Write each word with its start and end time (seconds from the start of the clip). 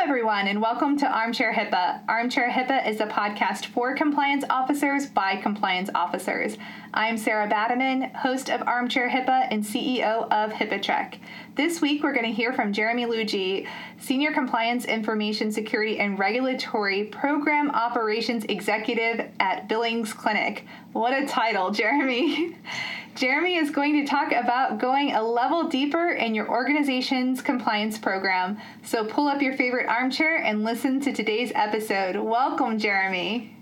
everyone, 0.00 0.48
and 0.48 0.62
welcome 0.62 0.96
to 0.96 1.06
Armchair 1.06 1.52
HIPAA. 1.52 2.00
Armchair 2.08 2.50
HIPAA 2.50 2.88
is 2.88 3.00
a 3.00 3.06
podcast 3.06 3.66
for 3.66 3.94
compliance 3.94 4.42
officers 4.48 5.04
by 5.04 5.36
compliance 5.36 5.90
officers. 5.94 6.56
I'm 6.94 7.18
Sarah 7.18 7.46
Badahman, 7.46 8.14
host 8.14 8.48
of 8.48 8.62
Armchair 8.66 9.10
HIPAA 9.10 9.48
and 9.50 9.62
CEO 9.62 10.26
of 10.32 10.52
HIPAA 10.52 11.18
This 11.54 11.82
week, 11.82 12.02
we're 12.02 12.14
going 12.14 12.24
to 12.24 12.32
hear 12.32 12.54
from 12.54 12.72
Jeremy 12.72 13.04
Luigi, 13.04 13.68
Senior 13.98 14.32
Compliance 14.32 14.86
Information 14.86 15.52
Security 15.52 15.98
and 15.98 16.18
Regulatory 16.18 17.04
Program 17.04 17.70
Operations 17.70 18.46
Executive 18.48 19.28
at 19.38 19.68
Billings 19.68 20.14
Clinic. 20.14 20.64
What 20.94 21.12
a 21.12 21.26
title, 21.26 21.72
Jeremy! 21.72 22.56
Jeremy 23.16 23.56
is 23.56 23.70
going 23.70 23.94
to 23.94 24.06
talk 24.08 24.32
about 24.32 24.78
going 24.78 25.12
a 25.12 25.22
level 25.22 25.68
deeper 25.68 26.10
in 26.10 26.34
your 26.34 26.48
organization's 26.48 27.42
compliance 27.42 27.98
program. 27.98 28.58
So 28.84 29.04
pull 29.04 29.26
up 29.26 29.42
your 29.42 29.56
favorite 29.56 29.88
armchair 29.88 30.36
and 30.36 30.64
listen 30.64 31.00
to 31.00 31.12
today's 31.12 31.52
episode. 31.54 32.16
Welcome, 32.16 32.78
Jeremy. 32.78 33.56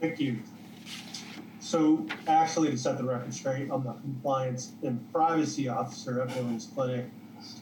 Thank 0.00 0.20
you. 0.20 0.38
So, 1.60 2.06
actually, 2.28 2.70
to 2.70 2.78
set 2.78 2.98
the 2.98 3.04
record 3.04 3.32
straight, 3.34 3.68
I'm 3.70 3.82
the 3.82 3.94
compliance 3.94 4.72
and 4.82 5.12
privacy 5.12 5.68
officer 5.68 6.22
at 6.22 6.28
Billings 6.34 6.68
Clinic. 6.74 7.06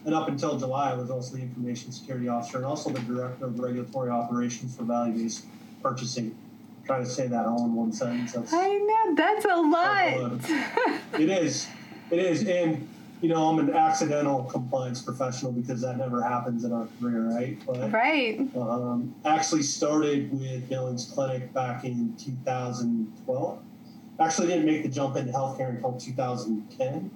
And 0.05 0.15
up 0.15 0.29
until 0.29 0.59
July, 0.59 0.91
I 0.91 0.95
was 0.95 1.10
also 1.10 1.37
the 1.37 1.43
information 1.43 1.93
security 1.93 2.29
officer 2.29 2.59
and 2.59 2.66
also 2.66 2.91
the 2.91 3.01
director 3.01 3.46
of 3.46 3.59
regulatory 3.59 4.10
operations 4.10 4.77
for 4.77 4.83
value 4.83 5.23
based 5.23 5.46
purchasing 5.83 6.37
trying 6.85 7.05
to 7.05 7.11
say 7.11 7.27
that 7.29 7.47
all 7.47 7.65
in 7.65 7.75
one 7.75 7.93
sentence. 7.93 8.33
That's, 8.33 8.53
I 8.53 8.69
know 8.69 9.15
that's 9.15 9.45
a 9.45 9.57
lot. 9.57 11.21
it 11.21 11.29
is, 11.29 11.69
it 12.11 12.19
is, 12.19 12.47
and 12.47 12.89
you 13.21 13.29
know 13.29 13.49
I'm 13.49 13.59
an 13.59 13.75
accidental 13.75 14.45
compliance 14.45 15.01
professional 15.01 15.53
because 15.53 15.81
that 15.83 15.97
never 15.97 16.23
happens 16.23 16.65
in 16.65 16.73
our 16.73 16.89
career, 17.01 17.31
right? 17.31 17.59
But, 17.67 17.93
right. 17.93 18.41
Um, 18.57 19.15
actually 19.25 19.63
started 19.63 20.33
with 20.33 20.69
Billings 20.69 21.11
Clinic 21.15 21.53
back 21.53 21.85
in 21.85 22.15
2012. 22.16 23.59
Actually, 24.21 24.46
didn't 24.49 24.67
make 24.67 24.83
the 24.83 24.89
jump 24.89 25.17
into 25.17 25.33
healthcare 25.33 25.74
until 25.74 25.93
2010, 25.99 27.11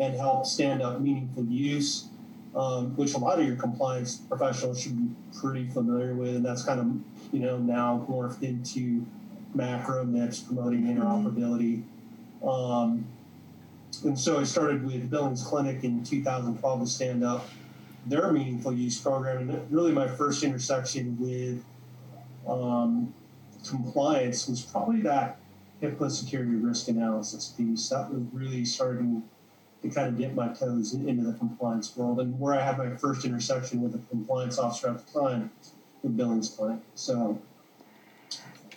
and 0.00 0.14
helped 0.14 0.46
stand 0.46 0.82
up 0.82 1.00
meaningful 1.00 1.44
use. 1.44 2.08
Um, 2.54 2.96
which 2.96 3.14
a 3.14 3.18
lot 3.18 3.40
of 3.40 3.46
your 3.46 3.56
compliance 3.56 4.18
professionals 4.18 4.80
should 4.80 4.96
be 4.96 5.12
pretty 5.40 5.68
familiar 5.68 6.14
with, 6.14 6.36
and 6.36 6.44
that's 6.44 6.62
kind 6.62 6.78
of 6.78 6.86
you 7.34 7.40
know, 7.40 7.58
now 7.58 8.06
morphed 8.08 8.44
into 8.44 9.04
MACRA 9.56 10.04
MIPS 10.04 10.46
promoting 10.46 10.84
interoperability. 10.84 11.82
Um, 12.46 13.06
and 14.04 14.18
so 14.18 14.38
I 14.38 14.44
started 14.44 14.84
with 14.84 15.10
Billings 15.10 15.42
Clinic 15.42 15.82
in 15.82 16.04
2012 16.04 16.80
to 16.80 16.86
stand 16.86 17.24
up 17.24 17.48
their 18.06 18.30
meaningful 18.32 18.72
use 18.72 19.00
program. 19.00 19.50
And 19.50 19.72
really, 19.72 19.92
my 19.92 20.06
first 20.06 20.44
intersection 20.44 21.16
with 21.18 21.64
um, 22.48 23.12
compliance 23.66 24.46
was 24.46 24.62
probably 24.62 25.00
that 25.02 25.38
HIPAA 25.82 26.10
security 26.10 26.54
risk 26.54 26.86
analysis 26.86 27.52
piece. 27.56 27.88
That 27.88 28.12
was 28.12 28.22
really 28.32 28.64
starting 28.64 29.24
to 29.84 29.90
kind 29.90 30.08
of 30.08 30.16
get 30.16 30.34
my 30.34 30.48
toes 30.48 30.94
into 30.94 31.22
the 31.22 31.34
compliance 31.34 31.94
world. 31.94 32.18
And 32.18 32.38
where 32.40 32.54
I 32.54 32.64
had 32.64 32.78
my 32.78 32.96
first 32.96 33.24
intersection 33.26 33.82
with 33.82 33.94
a 33.94 34.00
compliance 34.08 34.58
officer 34.58 34.88
at 34.88 35.06
the 35.06 35.20
time 35.20 35.50
with 36.02 36.16
Billings 36.16 36.48
Clinic. 36.48 36.80
So 36.94 37.38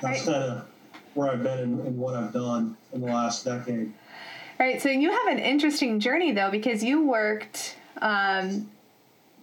that's 0.02 0.26
kind 0.26 0.36
of 0.36 0.66
where 1.14 1.30
I've 1.32 1.44
been 1.44 1.60
and, 1.60 1.80
and 1.88 1.98
what 1.98 2.16
I've 2.16 2.34
done 2.34 2.76
in 2.92 3.00
the 3.00 3.08
last 3.08 3.46
decade. 3.46 3.94
Right. 4.60 4.82
So 4.82 4.90
you 4.90 5.10
have 5.12 5.28
an 5.28 5.40
interesting 5.40 6.02
journey 6.02 6.34
though, 6.34 6.52
because 6.52 6.84
you 6.84 7.08
worked. 7.08 7.78
Um, 8.02 8.70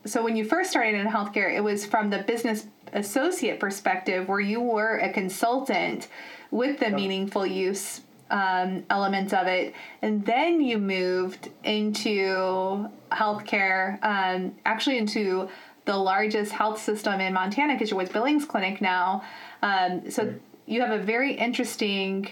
so 0.05 0.23
when 0.23 0.37
you 0.37 0.45
first 0.45 0.71
started 0.71 0.95
in 0.95 1.07
healthcare, 1.07 1.51
it 1.51 1.65
was 1.65 1.87
from 1.87 2.11
the 2.11 2.19
business 2.19 2.67
associate 2.93 3.59
perspective, 3.59 4.29
where 4.29 4.41
you 4.41 4.61
were 4.61 4.99
a 4.99 5.11
consultant 5.11 6.09
with 6.51 6.79
the 6.79 6.87
yep. 6.87 6.95
meaningful 6.95 7.47
use 7.47 8.03
um, 8.31 8.85
elements 8.91 9.33
of 9.33 9.47
it, 9.47 9.75
and 10.03 10.25
then 10.25 10.61
you 10.61 10.79
moved 10.79 11.51
into 11.63 12.89
healthcare, 13.13 13.99
um, 14.03 14.55
actually 14.65 14.99
into 14.99 15.49
the 15.85 15.97
largest 15.97 16.53
health 16.53 16.81
system 16.81 17.21
in 17.21 17.33
Montana 17.33 17.75
because 17.75 17.91
you're 17.91 17.99
with 17.99 18.13
Billings 18.13 18.45
Clinic 18.45 18.81
now. 18.81 19.23
Um, 19.63 20.11
so 20.11 20.25
right. 20.25 20.41
you 20.67 20.81
have 20.81 20.91
a 20.91 21.03
very 21.03 21.35
interesting 21.35 22.29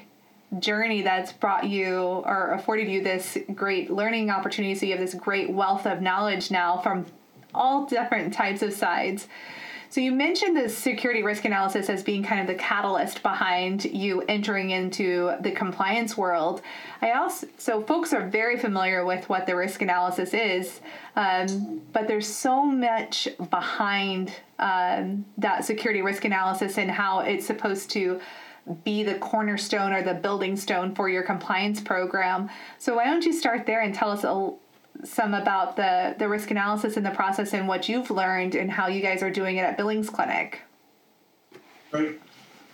journey 0.58 1.02
that's 1.02 1.32
brought 1.32 1.64
you 1.64 1.98
or 1.98 2.52
afforded 2.52 2.88
you 2.88 3.02
this 3.02 3.38
great 3.54 3.90
learning 3.90 4.30
opportunity. 4.30 4.74
So 4.74 4.86
you 4.86 4.92
have 4.92 5.00
this 5.00 5.14
great 5.14 5.50
wealth 5.50 5.86
of 5.86 6.02
knowledge 6.02 6.50
now 6.50 6.78
from 6.78 7.06
all 7.54 7.86
different 7.86 8.32
types 8.32 8.62
of 8.62 8.72
sides. 8.72 9.28
So 9.92 10.00
you 10.00 10.12
mentioned 10.12 10.56
the 10.56 10.70
security 10.70 11.22
risk 11.22 11.44
analysis 11.44 11.90
as 11.90 12.02
being 12.02 12.22
kind 12.22 12.40
of 12.40 12.46
the 12.46 12.54
catalyst 12.54 13.22
behind 13.22 13.84
you 13.84 14.22
entering 14.22 14.70
into 14.70 15.34
the 15.42 15.50
compliance 15.50 16.16
world. 16.16 16.62
I 17.02 17.10
also 17.10 17.46
so 17.58 17.82
folks 17.82 18.14
are 18.14 18.26
very 18.26 18.58
familiar 18.58 19.04
with 19.04 19.28
what 19.28 19.44
the 19.44 19.54
risk 19.54 19.82
analysis 19.82 20.32
is, 20.32 20.80
um, 21.14 21.82
but 21.92 22.08
there's 22.08 22.26
so 22.26 22.64
much 22.64 23.28
behind 23.50 24.32
um, 24.58 25.26
that 25.36 25.66
security 25.66 26.00
risk 26.00 26.24
analysis 26.24 26.78
and 26.78 26.90
how 26.90 27.20
it's 27.20 27.46
supposed 27.46 27.90
to 27.90 28.18
be 28.84 29.02
the 29.02 29.16
cornerstone 29.16 29.92
or 29.92 30.02
the 30.02 30.14
building 30.14 30.56
stone 30.56 30.94
for 30.94 31.10
your 31.10 31.22
compliance 31.22 31.82
program. 31.82 32.48
So 32.78 32.96
why 32.96 33.04
don't 33.04 33.26
you 33.26 33.32
start 33.34 33.66
there 33.66 33.82
and 33.82 33.94
tell 33.94 34.10
us 34.10 34.24
a, 34.24 34.52
some 35.04 35.34
about 35.34 35.76
the 35.76 36.14
the 36.18 36.28
risk 36.28 36.50
analysis 36.50 36.96
and 36.96 37.04
the 37.04 37.10
process 37.10 37.52
and 37.52 37.68
what 37.68 37.88
you've 37.88 38.10
learned 38.10 38.54
and 38.54 38.70
how 38.70 38.86
you 38.88 39.02
guys 39.02 39.22
are 39.22 39.30
doing 39.30 39.56
it 39.56 39.62
at 39.62 39.76
Billings 39.76 40.10
Clinic. 40.10 40.60
Right. 41.90 42.20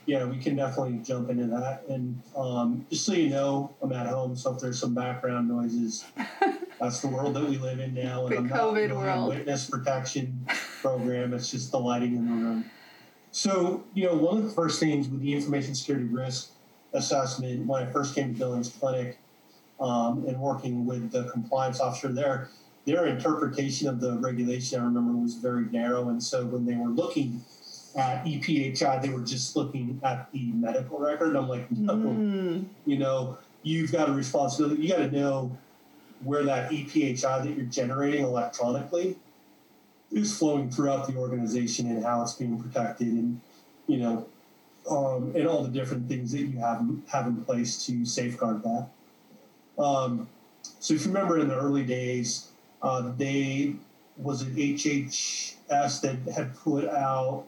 Yeah, 0.06 0.24
we 0.24 0.38
can 0.38 0.56
definitely 0.56 1.00
jump 1.04 1.28
into 1.28 1.46
that. 1.48 1.82
And 1.88 2.22
um, 2.34 2.86
just 2.88 3.04
so 3.04 3.12
you 3.12 3.28
know, 3.28 3.74
I'm 3.82 3.92
at 3.92 4.06
home, 4.06 4.36
so 4.36 4.54
if 4.54 4.60
there's 4.60 4.80
some 4.80 4.94
background 4.94 5.48
noises, 5.48 6.06
that's 6.80 7.00
the 7.00 7.08
world 7.08 7.34
that 7.34 7.44
we 7.46 7.58
live 7.58 7.78
in 7.78 7.92
now. 7.92 8.26
And 8.26 8.32
the 8.32 8.38
I'm 8.38 8.48
COVID 8.48 8.88
not 8.88 8.96
world. 8.96 9.28
witness 9.28 9.68
protection 9.68 10.46
program. 10.80 11.34
It's 11.34 11.50
just 11.50 11.72
the 11.72 11.78
lighting 11.78 12.16
in 12.16 12.24
the 12.26 12.32
room. 12.32 12.70
So, 13.32 13.84
you 13.92 14.06
know, 14.06 14.14
one 14.14 14.38
of 14.38 14.44
the 14.44 14.50
first 14.50 14.80
things 14.80 15.08
with 15.08 15.20
the 15.20 15.34
information 15.34 15.74
security 15.74 16.06
risk 16.06 16.52
assessment 16.94 17.66
when 17.66 17.86
I 17.86 17.92
first 17.92 18.14
came 18.14 18.32
to 18.32 18.38
Billings 18.38 18.70
Clinic 18.70 19.18
um, 19.80 20.24
and 20.26 20.40
working 20.40 20.86
with 20.86 21.10
the 21.10 21.24
compliance 21.24 21.80
officer 21.80 22.08
there, 22.08 22.48
their 22.84 23.06
interpretation 23.06 23.88
of 23.88 24.00
the 24.00 24.18
regulation, 24.18 24.80
I 24.80 24.84
remember, 24.84 25.12
was 25.12 25.34
very 25.34 25.66
narrow. 25.66 26.08
And 26.08 26.22
so 26.22 26.46
when 26.46 26.64
they 26.64 26.74
were 26.74 26.88
looking 26.88 27.44
at 27.96 28.24
EPHI, 28.24 29.02
they 29.02 29.10
were 29.10 29.20
just 29.20 29.56
looking 29.56 30.00
at 30.02 30.30
the 30.32 30.52
medical 30.52 30.98
record. 30.98 31.36
I'm 31.36 31.48
like, 31.48 31.70
no, 31.70 31.94
mm. 31.94 32.64
you 32.86 32.98
know, 32.98 33.38
you've 33.62 33.92
got 33.92 34.08
a 34.08 34.12
responsibility. 34.12 34.82
You 34.82 34.88
got 34.88 34.98
to 34.98 35.10
know 35.10 35.56
where 36.22 36.42
that 36.44 36.70
EPHI 36.70 37.20
that 37.44 37.56
you're 37.56 37.66
generating 37.66 38.24
electronically 38.24 39.16
is 40.10 40.36
flowing 40.36 40.70
throughout 40.70 41.06
the 41.06 41.16
organization 41.16 41.86
and 41.90 42.02
how 42.02 42.22
it's 42.22 42.34
being 42.34 42.60
protected 42.60 43.08
and, 43.08 43.40
you 43.86 43.98
know, 43.98 44.26
um, 44.90 45.32
and 45.36 45.46
all 45.46 45.62
the 45.62 45.68
different 45.68 46.08
things 46.08 46.32
that 46.32 46.40
you 46.40 46.58
have 46.58 46.82
have 47.08 47.26
in 47.26 47.44
place 47.44 47.84
to 47.86 48.04
safeguard 48.04 48.62
that. 48.62 48.88
Um, 49.78 50.28
so 50.80 50.94
if 50.94 51.04
you 51.04 51.12
remember 51.12 51.38
in 51.38 51.48
the 51.48 51.56
early 51.56 51.84
days, 51.84 52.48
uh, 52.82 53.12
they 53.16 53.74
was 54.16 54.42
it 54.42 54.54
HHS 54.54 56.00
that 56.00 56.32
had 56.32 56.54
put 56.56 56.88
out 56.88 57.44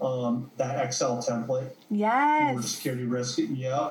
um, 0.00 0.50
that 0.56 0.84
Excel 0.84 1.18
template 1.18 1.70
yes. 1.90 2.56
for 2.56 2.62
security 2.62 3.04
risk. 3.04 3.38
Yeah. 3.38 3.90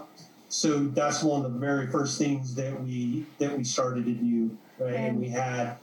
So 0.50 0.80
that's 0.80 1.24
one 1.24 1.46
of 1.46 1.53
the 1.53 1.59
very 1.59 1.88
first 1.88 2.18
things 2.18 2.56
that 2.56 2.81
we 2.84 3.25
that 3.40 3.57
we 3.57 3.63
started 3.63 4.06
to 4.06 4.13
do, 4.13 4.57
right? 4.80 4.94
And, 4.94 5.06
and 5.06 5.19
we 5.19 5.30
had 5.30 5.78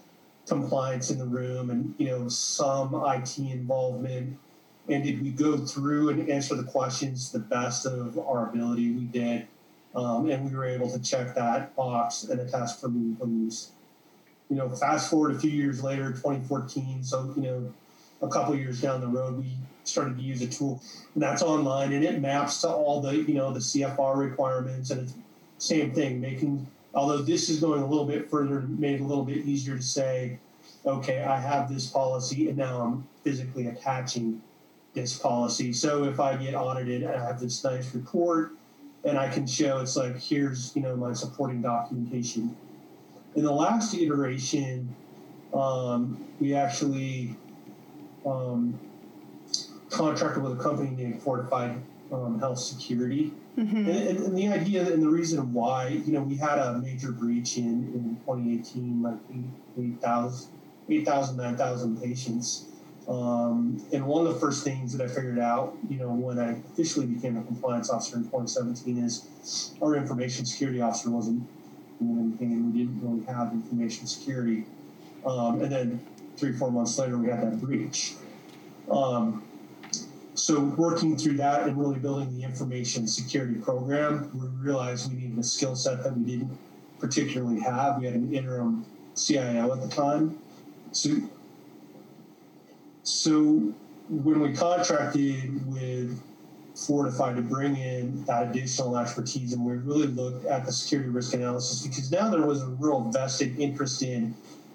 compliance 0.47 1.11
in 1.11 1.19
the 1.19 1.25
room, 1.25 1.71
and 1.71 1.95
you 1.99 2.07
know 2.07 2.29
some 2.29 2.95
IT 2.95 3.39
involvement. 3.39 4.39
And 4.91 5.05
did 5.05 5.23
we 5.23 5.31
go 5.31 5.59
through 5.59 6.11
and 6.11 6.31
answer 6.31 6.55
the 6.55 6.65
questions 6.65 7.31
the 7.31 7.39
best 7.39 7.85
of 7.85 8.19
our 8.19 8.49
ability? 8.49 8.91
We 8.91 9.05
did. 9.05 9.47
Um, 9.95 10.31
and 10.31 10.49
we 10.49 10.57
were 10.57 10.67
able 10.67 10.91
to 10.91 10.99
check 10.99 11.35
that 11.35 11.75
box 11.75 12.25
and 12.25 12.41
attest 12.41 12.81
for 12.81 12.89
meaningful. 12.89 13.29
You 14.51 14.57
know, 14.57 14.69
fast 14.71 15.11
forward 15.11 15.35
a 15.35 15.39
few 15.39 15.51
years 15.51 15.83
later, 15.83 16.11
2014, 16.11 17.03
so, 17.03 17.33
you 17.37 17.43
know, 17.43 17.75
a 18.23 18.29
couple 18.29 18.55
years 18.55 18.81
down 18.81 19.01
the 19.01 19.07
road, 19.07 19.39
we 19.39 19.53
started 19.85 20.17
to 20.17 20.23
use 20.23 20.43
a 20.43 20.47
tool 20.47 20.83
and 21.15 21.23
that's 21.23 21.43
online 21.43 21.93
and 21.93 22.05
it 22.05 22.21
maps 22.21 22.61
to 22.61 22.69
all 22.69 23.01
the, 23.01 23.15
you 23.15 23.35
know, 23.35 23.53
the 23.53 23.61
CFR 23.61 24.17
requirements 24.17 24.91
and 24.91 25.03
it's 25.03 25.15
same 25.59 25.93
thing, 25.93 26.21
making, 26.21 26.67
although 26.95 27.19
this 27.19 27.49
is 27.49 27.61
going 27.61 27.83
a 27.83 27.87
little 27.87 28.05
bit 28.05 28.31
further, 28.31 28.61
made 28.61 28.97
it 28.97 29.01
a 29.01 29.05
little 29.05 29.25
bit 29.25 29.39
easier 29.39 29.77
to 29.77 29.83
say, 29.83 30.39
okay, 30.87 31.23
I 31.23 31.41
have 31.41 31.73
this 31.73 31.89
policy 31.89 32.49
and 32.49 32.57
now 32.57 32.81
I'm 32.81 33.09
physically 33.25 33.67
attaching 33.67 34.41
this 34.95 35.19
policy. 35.19 35.73
So 35.73 36.05
if 36.05 36.21
I 36.21 36.37
get 36.37 36.55
audited 36.55 37.03
and 37.03 37.13
I 37.13 37.27
have 37.27 37.41
this 37.41 37.63
nice 37.65 37.93
report 37.95 38.53
and 39.09 39.19
I 39.19 39.29
can 39.29 39.47
show 39.47 39.79
it's 39.79 39.97
like 39.97 40.21
here's 40.21 40.75
you 40.77 40.83
know 40.83 40.97
my 40.97 41.13
supporting 41.13 41.63
documentation. 41.63 42.57
In 43.35 43.45
the 43.45 43.53
last 43.53 43.95
iteration, 43.95 44.95
um, 45.55 46.25
we 46.41 46.55
actually 46.55 47.37
um, 48.27 48.79
contracted 49.91 50.43
with 50.43 50.59
a 50.59 50.63
company 50.63 50.91
named 50.91 51.23
Fortified 51.23 51.81
um, 52.13 52.39
Health 52.39 52.59
Security. 52.59 53.33
Mm-hmm. 53.59 53.77
And, 53.77 53.89
and, 53.89 54.19
and, 54.19 54.39
the 54.39 54.49
idea 54.49 54.93
and 54.93 55.03
the 55.03 55.09
reason 55.09 55.53
why, 55.53 55.89
you 55.89 56.13
know, 56.13 56.23
we 56.23 56.37
had 56.37 56.59
a 56.59 56.79
major 56.79 57.11
breach 57.11 57.57
in, 57.59 57.93
in 57.93 58.17
2018, 58.25 59.03
like 59.03 59.19
8,000, 59.77 60.51
8, 60.89 61.07
9,000 61.37 62.01
patients. 62.01 62.67
Um, 63.09 63.83
and 63.93 64.07
one 64.07 64.27
of 64.27 64.35
the 64.35 64.39
first 64.39 64.65
things 64.65 64.95
that 64.95 65.03
I 65.03 65.13
figured 65.13 65.39
out, 65.39 65.75
you 65.89 65.97
know, 65.97 66.13
when 66.13 66.39
I 66.39 66.59
officially 66.73 67.07
became 67.07 67.39
a 67.39 67.43
compliance 67.43 67.89
officer 67.89 68.17
in 68.17 68.25
2017 68.25 68.99
is 68.99 69.75
our 69.81 69.97
information 69.97 70.45
security 70.45 70.83
officer 70.83 71.11
wasn't 71.11 71.43
doing 71.99 72.19
anything. 72.19 72.53
And 72.53 72.73
we 72.73 72.81
didn't 72.81 73.01
really 73.03 73.25
have 73.25 73.53
information 73.53 74.07
security. 74.07 74.67
Um, 75.25 75.63
and 75.63 75.73
then 75.73 76.01
three, 76.37 76.53
four 76.53 76.71
months 76.71 76.99
later, 76.99 77.17
we 77.17 77.29
had 77.29 77.41
that 77.41 77.61
breach. 77.61 78.15
Um, 78.91 79.43
so 80.35 80.61
working 80.61 81.17
through 81.17 81.39
that 81.39 81.67
and 81.67 81.79
really 81.79 81.99
building 81.99 82.37
the 82.37 82.45
information 82.45 83.09
security 83.09 83.55
program, 83.55 84.31
we 84.35 84.47
realized 84.49 85.11
we 85.11 85.19
needed 85.19 85.39
a 85.39 85.43
skill 85.43 85.75
set 85.75 86.05
that 86.05 86.17
we 86.17 86.25
didn't 86.25 86.57
particularly 87.01 87.61
have. 87.61 87.99
We 87.99 88.07
had 88.07 88.15
an 88.15 88.35
interim 88.35 88.85
CIO 89.17 89.73
at 89.73 89.81
the 89.81 89.89
time. 89.89 90.39
So 90.93 91.11
so 93.09 93.73
when 94.11 94.41
we 94.41 94.53
contracted 94.53 95.67
with 95.73 96.21
Fortify 96.77 97.35
to 97.35 97.43
bring 97.43 97.77
in 97.77 98.25
that 98.27 98.49
additional 98.49 98.97
expertise, 98.97 99.53
and 99.53 99.65
we 99.65 99.73
really 99.73 100.07
looked 100.07 100.45
at 100.45 100.65
the 100.65 100.73
security 100.73 101.09
risk 101.09 101.35
analysis 101.35 101.87
because 101.87 102.13
now 102.13 102.29
there 102.29 102.47
was 102.47 102.63
a 102.63 102.67
real 102.67 103.01
vested 103.11 103.59
interest 103.59 104.03
in 104.03 104.35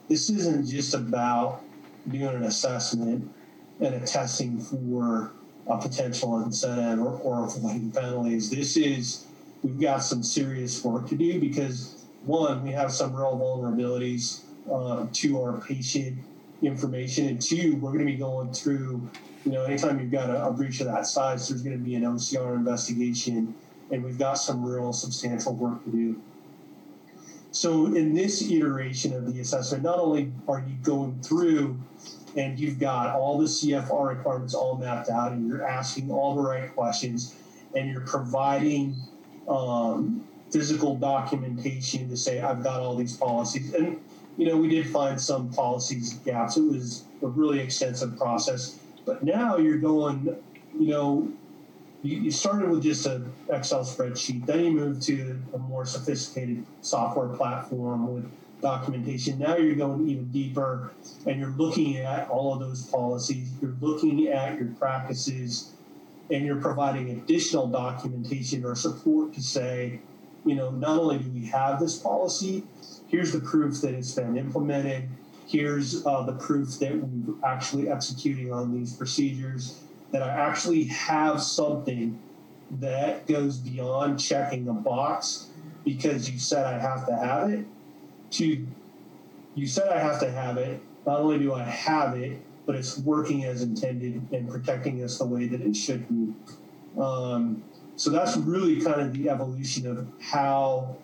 this 0.09 0.29
isn't 0.29 0.67
just 0.67 0.93
about 0.93 1.61
doing 2.09 2.35
an 2.35 2.43
assessment 2.43 3.31
and 3.79 3.95
a 3.95 3.99
testing 4.05 4.59
for 4.59 5.31
a 5.67 5.77
potential 5.77 6.41
incentive 6.41 6.99
or, 6.99 7.17
or 7.19 7.45
avoiding 7.45 7.91
penalties. 7.91 8.49
This 8.49 8.75
is 8.75 9.25
we've 9.63 9.79
got 9.79 10.03
some 10.03 10.23
serious 10.23 10.83
work 10.83 11.07
to 11.09 11.15
do 11.15 11.39
because 11.39 12.03
one, 12.25 12.63
we 12.63 12.71
have 12.71 12.91
some 12.91 13.15
real 13.15 13.37
vulnerabilities 13.37 14.41
uh, 14.69 15.07
to 15.13 15.41
our 15.41 15.61
patient 15.61 16.17
information. 16.63 17.27
And 17.27 17.41
two, 17.41 17.75
we're 17.77 17.91
going 17.91 18.05
to 18.05 18.11
be 18.11 18.17
going 18.17 18.53
through, 18.53 19.09
you 19.45 19.51
know, 19.51 19.63
anytime 19.63 19.99
you've 19.99 20.11
got 20.11 20.29
a, 20.29 20.45
a 20.47 20.51
breach 20.51 20.79
of 20.79 20.87
that 20.87 21.05
size, 21.05 21.49
there's 21.49 21.61
going 21.61 21.77
to 21.77 21.83
be 21.83 21.95
an 21.95 22.03
OCR 22.03 22.55
investigation, 22.55 23.53
and 23.91 24.03
we've 24.03 24.17
got 24.17 24.35
some 24.35 24.63
real 24.63 24.93
substantial 24.93 25.53
work 25.53 25.83
to 25.85 25.91
do. 25.91 26.21
So, 27.51 27.87
in 27.87 28.15
this 28.15 28.41
iteration 28.41 29.13
of 29.13 29.31
the 29.31 29.39
assessment, 29.39 29.83
not 29.83 29.99
only 29.99 30.31
are 30.47 30.59
you 30.59 30.75
going 30.81 31.21
through 31.21 31.79
and 32.35 32.59
you've 32.59 32.79
got 32.79 33.15
all 33.15 33.37
the 33.37 33.45
CFR 33.45 34.17
requirements 34.17 34.53
all 34.53 34.75
mapped 34.75 35.09
out, 35.09 35.31
and 35.31 35.47
you're 35.47 35.65
asking 35.65 36.09
all 36.09 36.35
the 36.35 36.41
right 36.41 36.73
questions, 36.73 37.35
and 37.75 37.89
you're 37.91 38.01
providing 38.01 38.95
um, 39.47 40.27
physical 40.51 40.95
documentation 40.95 42.09
to 42.09 42.17
say, 42.17 42.41
I've 42.41 42.63
got 42.63 42.79
all 42.79 42.95
these 42.95 43.15
policies. 43.15 43.73
And 43.73 43.99
you 44.37 44.47
know, 44.47 44.57
we 44.57 44.67
did 44.67 44.87
find 44.87 45.19
some 45.19 45.49
policies 45.49 46.13
gaps. 46.25 46.57
It 46.57 46.63
was 46.63 47.03
a 47.21 47.27
really 47.27 47.59
extensive 47.59 48.17
process. 48.17 48.79
But 49.05 49.23
now 49.23 49.57
you're 49.57 49.77
going, 49.77 50.35
you 50.77 50.87
know, 50.87 51.31
you, 52.01 52.17
you 52.19 52.31
started 52.31 52.69
with 52.69 52.83
just 52.83 53.05
an 53.05 53.31
Excel 53.49 53.83
spreadsheet, 53.83 54.45
then 54.45 54.63
you 54.63 54.71
moved 54.71 55.03
to 55.03 55.39
a 55.53 55.57
more 55.57 55.85
sophisticated 55.85 56.65
software 56.81 57.29
platform 57.29 58.13
with 58.13 58.29
documentation. 58.61 59.39
Now 59.39 59.57
you're 59.57 59.75
going 59.75 60.07
even 60.09 60.31
deeper 60.31 60.91
and 61.25 61.39
you're 61.39 61.49
looking 61.49 61.97
at 61.97 62.29
all 62.29 62.53
of 62.53 62.59
those 62.59 62.85
policies, 62.85 63.49
you're 63.61 63.75
looking 63.79 64.27
at 64.27 64.57
your 64.57 64.69
practices, 64.79 65.73
and 66.29 66.45
you're 66.45 66.61
providing 66.61 67.09
additional 67.11 67.67
documentation 67.67 68.65
or 68.65 68.75
support 68.75 69.33
to 69.33 69.41
say, 69.41 69.99
you 70.45 70.55
know, 70.55 70.71
not 70.71 70.99
only 70.99 71.19
do 71.19 71.29
we 71.31 71.45
have 71.45 71.79
this 71.79 71.97
policy, 71.97 72.63
here's 73.13 73.31
the 73.31 73.39
proof 73.39 73.79
that 73.81 73.93
it's 73.93 74.13
been 74.13 74.35
implemented. 74.35 75.07
Here's 75.45 76.03
uh, 76.03 76.23
the 76.23 76.33
proof 76.33 76.79
that 76.79 76.95
we're 76.95 77.47
actually 77.47 77.87
executing 77.87 78.51
on 78.51 78.73
these 78.73 78.93
procedures, 78.93 79.79
that 80.11 80.23
I 80.23 80.29
actually 80.29 80.85
have 80.85 81.39
something 81.39 82.19
that 82.79 83.27
goes 83.27 83.57
beyond 83.57 84.19
checking 84.19 84.67
a 84.67 84.73
box 84.73 85.49
because 85.85 86.27
you 86.27 86.39
said 86.39 86.65
I 86.65 86.79
have 86.79 87.05
to 87.05 87.15
have 87.15 87.51
it, 87.51 87.67
to 88.31 88.65
you 89.53 89.67
said 89.67 89.89
I 89.89 89.99
have 89.99 90.19
to 90.21 90.31
have 90.31 90.57
it. 90.57 90.81
Not 91.05 91.19
only 91.19 91.37
do 91.37 91.53
I 91.53 91.61
have 91.61 92.17
it, 92.17 92.41
but 92.65 92.73
it's 92.73 92.97
working 92.97 93.43
as 93.43 93.61
intended 93.61 94.27
and 94.31 94.49
protecting 94.49 95.03
us 95.03 95.19
the 95.19 95.25
way 95.25 95.45
that 95.45 95.61
it 95.61 95.75
should 95.75 96.07
be. 96.09 96.33
Um, 96.99 97.63
so 97.95 98.09
that's 98.09 98.35
really 98.37 98.81
kind 98.81 99.01
of 99.01 99.13
the 99.13 99.29
evolution 99.29 99.85
of 99.85 100.07
how 100.19 100.97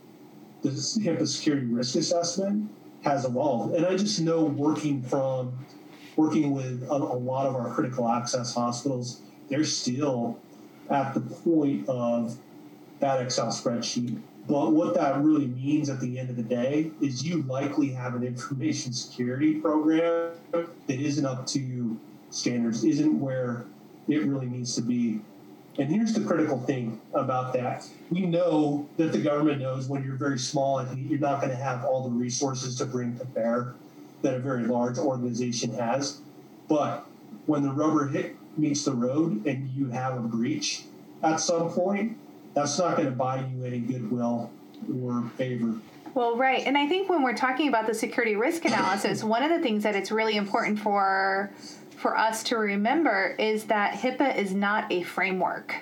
the 0.62 0.70
HIPAA 0.70 1.28
security 1.28 1.68
risk 1.68 1.96
assessment 1.96 2.70
has 3.04 3.26
evolved. 3.26 3.76
And 3.76 3.86
I 3.86 3.96
just 3.96 4.20
know 4.20 4.44
working 4.44 5.02
from 5.02 5.54
working 6.16 6.52
with 6.52 6.84
a, 6.84 6.94
a 6.94 7.18
lot 7.18 7.48
of 7.48 7.56
our 7.56 7.74
critical 7.74 8.10
access 8.10 8.54
hospitals, 8.54 9.22
they're 9.50 9.64
still 9.64 10.38
at 10.90 11.14
the 11.14 11.22
point 11.22 11.88
of 11.88 12.38
that 13.00 13.22
Excel 13.22 13.48
spreadsheet. 13.48 14.22
But 14.48 14.74
what 14.74 14.96
that 14.96 15.22
really 15.22 15.48
means 15.48 15.90
at 15.90 16.02
the 16.02 16.18
end 16.18 16.30
of 16.30 16.36
the 16.36 16.44
day 16.44 16.92
is 17.02 17.24
you 17.24 17.44
likely 17.44 17.90
have 17.92 18.16
an 18.16 18.24
information 18.24 18.92
security 18.92 19.56
program 19.56 20.34
that 20.52 20.68
isn't 20.90 21.26
up 21.26 21.46
to 21.48 22.00
standards, 22.32 22.84
isn't 22.84 23.20
where 23.20 23.66
it 24.08 24.26
really 24.26 24.48
needs 24.48 24.76
to 24.76 24.82
be. 24.82 25.22
And 25.80 25.90
here's 25.90 26.14
the 26.14 26.20
critical 26.20 26.60
thing 26.60 27.00
about 27.14 27.54
that. 27.54 27.88
We 28.10 28.26
know 28.26 28.90
that 28.98 29.14
the 29.14 29.18
government 29.18 29.62
knows 29.62 29.88
when 29.88 30.04
you're 30.04 30.18
very 30.18 30.38
small 30.38 30.80
and 30.80 31.10
you're 31.10 31.20
not 31.20 31.40
going 31.40 31.52
to 31.52 31.56
have 31.56 31.86
all 31.86 32.04
the 32.04 32.10
resources 32.10 32.76
to 32.80 32.86
bring 32.86 33.18
to 33.18 33.24
bear 33.24 33.76
that 34.22 34.34
a 34.34 34.40
very 34.40 34.66
large 34.66 34.98
organization 34.98 35.74
has. 35.76 36.20
But 36.68 37.08
when 37.46 37.64
the 37.64 37.72
rubber 37.72 38.10
hit 38.10 38.36
meets 38.58 38.84
the 38.84 38.92
road 38.92 39.46
and 39.46 39.70
you 39.70 39.88
have 39.88 40.18
a 40.18 40.20
breach 40.20 40.84
at 41.24 41.40
some 41.40 41.70
point, 41.70 42.18
that's 42.54 42.78
not 42.78 42.98
going 42.98 43.08
to 43.08 43.16
buy 43.16 43.40
you 43.40 43.64
any 43.64 43.80
goodwill 43.80 44.52
or 45.02 45.32
favor. 45.38 45.76
Well, 46.14 46.36
right. 46.36 46.66
And 46.66 46.78
I 46.78 46.88
think 46.88 47.08
when 47.08 47.24
we're 47.24 47.38
talking 47.38 47.70
about 47.70 47.88
the 47.88 47.94
security 47.94 48.36
risk 48.36 48.66
analysis, 48.66 49.24
one 49.24 49.44
of 49.44 49.50
the 49.50 49.60
things 49.60 49.84
that 49.84 49.96
it's 49.96 50.12
really 50.12 50.36
important 50.36 50.80
for 50.80 51.52
for 52.00 52.18
us 52.18 52.44
to 52.44 52.56
remember 52.58 53.36
is 53.38 53.66
that 53.66 53.94
HIPAA 53.94 54.38
is 54.38 54.54
not 54.54 54.90
a 54.92 55.04
framework. 55.04 55.76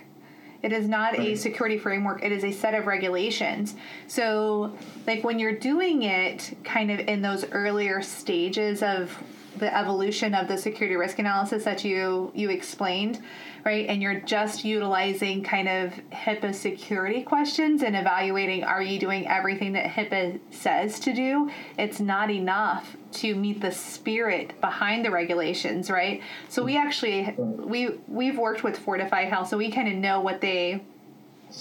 It 0.63 0.74
is 0.74 0.88
not 0.88 1.15
right. 1.15 1.27
a 1.27 1.36
security 1.36 1.77
framework. 1.77 2.24
It 2.24 2.32
is 2.32 2.44
a 2.44 2.51
set 2.51 2.74
of 2.74 2.88
regulations. 2.88 3.75
So, 4.08 4.75
like 5.06 5.24
when 5.24 5.38
you're 5.38 5.56
doing 5.56 6.01
it 6.01 6.58
kind 6.63 6.89
of 6.89 7.00
in 7.01 7.22
those 7.22 7.46
earlier 7.51 8.01
stages 8.01 8.82
of 8.82 9.15
the 9.60 9.76
evolution 9.76 10.34
of 10.34 10.48
the 10.48 10.58
security 10.58 10.96
risk 10.96 11.20
analysis 11.20 11.64
that 11.64 11.84
you 11.84 12.32
you 12.34 12.50
explained, 12.50 13.22
right? 13.66 13.88
And 13.88 14.02
you're 14.02 14.20
just 14.22 14.64
utilizing 14.64 15.44
kind 15.44 15.68
of 15.68 15.94
HIPAA 16.12 16.54
security 16.54 17.24
questions 17.24 17.84
and 17.84 17.96
evaluating 17.96 18.64
are 18.64 18.82
you 18.82 19.00
doing 19.00 19.28
everything 19.28 19.74
that 19.74 19.86
HIPAA 19.86 20.40
says 20.52 21.00
to 21.02 21.14
do? 21.14 21.52
It's 21.78 22.00
not 22.00 22.30
enough 22.32 22.96
to 23.14 23.36
meet 23.36 23.62
the 23.62 23.72
spirit 23.72 24.60
behind 24.62 25.06
the 25.06 25.12
regulations, 25.12 25.90
right? 25.90 26.22
So 26.50 26.64
we 26.64 26.78
actually 26.78 27.34
we 27.38 27.90
we've 28.08 28.38
worked 28.38 28.64
with 28.64 28.78
Fortify 28.78 29.26
Health, 29.26 29.50
so 29.50 29.58
we 29.58 29.72
kind 29.72 29.88
of 29.88 29.96
know 29.96 30.22
what 30.22 30.42
they 30.42 30.82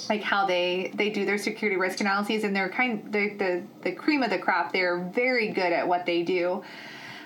like 0.09 0.23
how 0.23 0.47
they 0.47 0.93
they 0.95 1.11
do 1.11 1.25
their 1.25 1.39
security 1.39 1.79
risk 1.79 2.01
analyses 2.01 2.45
and 2.45 2.55
they're 2.55 2.69
kind 2.69 3.13
the 3.13 3.35
the 3.35 3.63
the 3.83 3.93
cream 3.93 4.23
of 4.23 4.31
the 4.31 4.39
crop. 4.39 4.73
They're 4.73 4.99
very 4.99 5.49
good 5.49 5.73
at 5.73 5.87
what 5.87 6.07
they 6.07 6.23
do. 6.23 6.65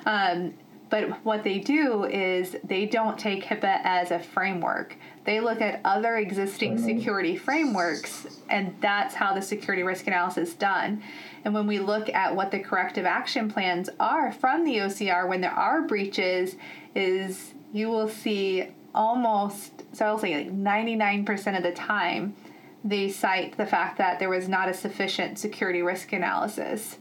Um, 0.07 0.54
but 0.90 1.25
what 1.25 1.45
they 1.45 1.61
do 1.61 2.04
is 2.04 2.57
they 2.64 2.85
don't 2.85 3.16
take 3.16 3.45
HIPAA 3.45 3.80
as 3.85 4.11
a 4.11 4.19
framework. 4.19 4.97
They 5.25 5.38
look 5.38 5.61
at 5.61 5.80
other 5.85 6.16
existing 6.16 6.76
mm-hmm. 6.76 6.85
security 6.85 7.37
frameworks, 7.37 8.26
and 8.49 8.75
that's 8.80 9.14
how 9.14 9.33
the 9.33 9.42
security 9.42 9.85
risk 9.85 10.09
analysis 10.09 10.49
is 10.49 10.54
done. 10.54 11.02
And 11.45 11.54
when 11.54 11.69
we 11.69 11.78
look 11.78 12.09
at 12.09 12.35
what 12.35 12.50
the 12.50 12.59
corrective 12.59 13.07
action 13.07 13.49
plans 13.49 13.88
are 14.00 14.33
from 14.33 14.64
the 14.64 14.78
OCR 14.78 15.28
when 15.28 15.40
there 15.40 15.52
are 15.52 15.83
breaches, 15.83 16.57
is 16.97 17.54
you 17.73 17.88
will 17.88 18.09
see 18.09 18.66
almost 18.92 19.85
so 19.92 20.04
I'll 20.04 20.19
say 20.19 20.37
like 20.37 20.52
99% 20.52 21.57
of 21.57 21.62
the 21.62 21.73
time 21.73 22.35
they 22.83 23.11
cite 23.11 23.57
the 23.57 23.66
fact 23.66 23.99
that 23.99 24.19
there 24.19 24.30
was 24.30 24.49
not 24.49 24.69
a 24.69 24.75
sufficient 24.75 25.38
security 25.38 25.83
risk 25.83 26.12
analysis. 26.12 26.97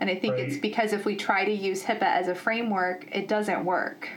And 0.00 0.10
I 0.10 0.16
think 0.16 0.34
right. 0.34 0.48
it's 0.48 0.58
because 0.58 0.92
if 0.92 1.04
we 1.04 1.16
try 1.16 1.44
to 1.44 1.52
use 1.52 1.84
HIPAA 1.84 2.02
as 2.02 2.28
a 2.28 2.34
framework, 2.34 3.08
it 3.12 3.28
doesn't 3.28 3.64
work. 3.64 4.08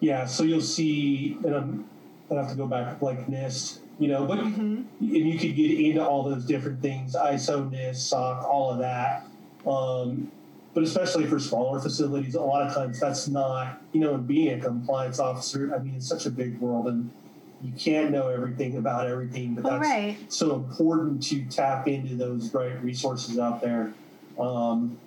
Yeah, 0.00 0.26
so 0.26 0.44
you'll 0.44 0.60
see, 0.60 1.38
and 1.44 1.54
I'm, 1.54 1.88
I 2.30 2.34
have 2.34 2.50
to 2.50 2.56
go 2.56 2.66
back 2.66 3.00
like 3.00 3.26
NIST, 3.26 3.78
you 3.98 4.08
know, 4.08 4.26
but 4.26 4.38
mm-hmm. 4.38 4.60
and 4.62 4.84
you 5.00 5.38
could 5.38 5.54
get 5.56 5.78
into 5.78 6.04
all 6.04 6.22
those 6.24 6.44
different 6.44 6.82
things, 6.82 7.14
ISO, 7.14 7.70
NIST, 7.70 7.96
SOC, 7.96 8.44
all 8.44 8.70
of 8.70 8.78
that. 8.78 9.26
Um, 9.66 10.30
but 10.74 10.82
especially 10.82 11.24
for 11.26 11.38
smaller 11.38 11.80
facilities, 11.80 12.34
a 12.34 12.42
lot 12.42 12.66
of 12.66 12.74
times 12.74 13.00
that's 13.00 13.28
not, 13.28 13.80
you 13.92 14.00
know, 14.00 14.14
and 14.14 14.26
being 14.26 14.58
a 14.58 14.62
compliance 14.62 15.20
officer, 15.20 15.72
I 15.74 15.78
mean, 15.78 15.94
it's 15.94 16.08
such 16.08 16.26
a 16.26 16.30
big 16.30 16.58
world 16.58 16.88
and 16.88 17.10
you 17.62 17.72
can't 17.72 18.10
know 18.10 18.28
everything 18.28 18.76
about 18.76 19.06
everything, 19.06 19.54
but 19.54 19.64
that's 19.64 19.88
right. 19.88 20.16
so 20.28 20.54
important 20.54 21.22
to 21.22 21.44
tap 21.44 21.88
into 21.88 22.14
those 22.16 22.52
right 22.52 22.82
resources 22.82 23.38
out 23.38 23.62
there. 23.62 23.94
Um, 24.38 24.98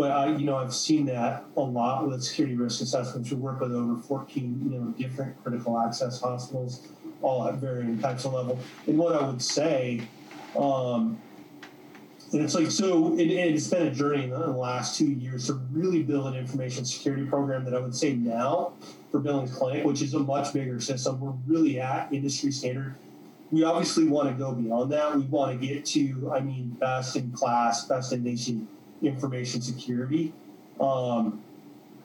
but 0.00 0.12
I, 0.12 0.34
you 0.34 0.46
know, 0.46 0.56
I've 0.56 0.74
seen 0.74 1.04
that 1.06 1.44
a 1.58 1.60
lot 1.60 2.08
with 2.08 2.22
security 2.24 2.56
risk 2.56 2.80
assessments. 2.80 3.30
We 3.30 3.36
work 3.36 3.60
with 3.60 3.72
over 3.72 4.00
14, 4.00 4.60
you 4.64 4.78
know, 4.78 4.86
different 4.92 5.42
critical 5.42 5.78
access 5.78 6.18
hospitals, 6.20 6.88
all 7.20 7.46
at 7.46 7.56
varying 7.56 7.98
types 7.98 8.24
of 8.24 8.32
level. 8.32 8.58
And 8.86 8.96
what 8.96 9.14
I 9.14 9.26
would 9.26 9.42
say, 9.42 10.00
um, 10.58 11.20
and 12.32 12.42
it's 12.42 12.54
like 12.54 12.70
so. 12.70 13.18
It, 13.18 13.26
it's 13.26 13.66
been 13.66 13.88
a 13.88 13.90
journey 13.90 14.24
in 14.24 14.30
the 14.30 14.46
last 14.46 14.96
two 14.96 15.04
years 15.04 15.48
to 15.48 15.54
really 15.70 16.02
build 16.02 16.28
an 16.28 16.34
information 16.34 16.86
security 16.86 17.26
program 17.26 17.64
that 17.64 17.74
I 17.74 17.80
would 17.80 17.94
say 17.94 18.14
now 18.14 18.72
for 19.10 19.18
Billings 19.18 19.52
Clinic, 19.52 19.84
which 19.84 20.00
is 20.00 20.14
a 20.14 20.20
much 20.20 20.54
bigger 20.54 20.80
system. 20.80 21.20
We're 21.20 21.34
really 21.46 21.78
at 21.78 22.12
industry 22.12 22.52
standard. 22.52 22.94
We 23.50 23.64
obviously 23.64 24.04
want 24.04 24.28
to 24.28 24.34
go 24.34 24.52
beyond 24.52 24.92
that. 24.92 25.16
We 25.16 25.22
want 25.22 25.60
to 25.60 25.66
get 25.66 25.84
to, 25.86 26.32
I 26.32 26.40
mean, 26.40 26.76
best 26.80 27.16
in 27.16 27.32
class, 27.32 27.84
best 27.86 28.12
in 28.12 28.22
nation 28.22 28.68
information 29.02 29.60
security. 29.60 30.32
Um, 30.80 31.42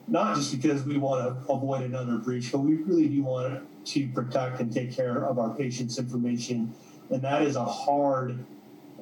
not 0.08 0.36
just 0.36 0.52
because 0.52 0.84
we 0.84 0.98
want 0.98 1.24
to 1.24 1.52
avoid 1.52 1.82
another 1.82 2.18
breach, 2.18 2.52
but 2.52 2.58
we 2.58 2.74
really 2.74 3.08
do 3.08 3.22
want 3.22 3.62
to 3.86 4.08
protect 4.08 4.60
and 4.60 4.72
take 4.72 4.92
care 4.94 5.24
of 5.24 5.38
our 5.38 5.50
patients' 5.50 5.98
information, 5.98 6.74
and 7.10 7.22
that 7.22 7.42
is 7.42 7.56
a 7.56 7.64
hard 7.64 8.44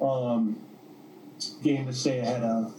um, 0.01 0.59
game 1.63 1.85
to 1.85 1.93
stay 1.93 2.19
ahead 2.19 2.43
of. 2.43 2.73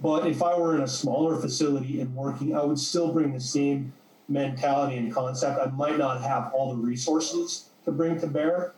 But 0.00 0.26
if 0.28 0.42
I 0.42 0.56
were 0.56 0.76
in 0.76 0.82
a 0.82 0.88
smaller 0.88 1.36
facility 1.36 2.00
and 2.00 2.14
working, 2.14 2.54
I 2.56 2.62
would 2.62 2.78
still 2.78 3.12
bring 3.12 3.32
the 3.32 3.40
same 3.40 3.92
mentality 4.28 4.96
and 4.96 5.12
concept. 5.12 5.60
I 5.60 5.66
might 5.70 5.98
not 5.98 6.22
have 6.22 6.52
all 6.52 6.74
the 6.74 6.80
resources 6.80 7.70
to 7.84 7.90
bring 7.90 8.20
to 8.20 8.26
bear. 8.28 8.74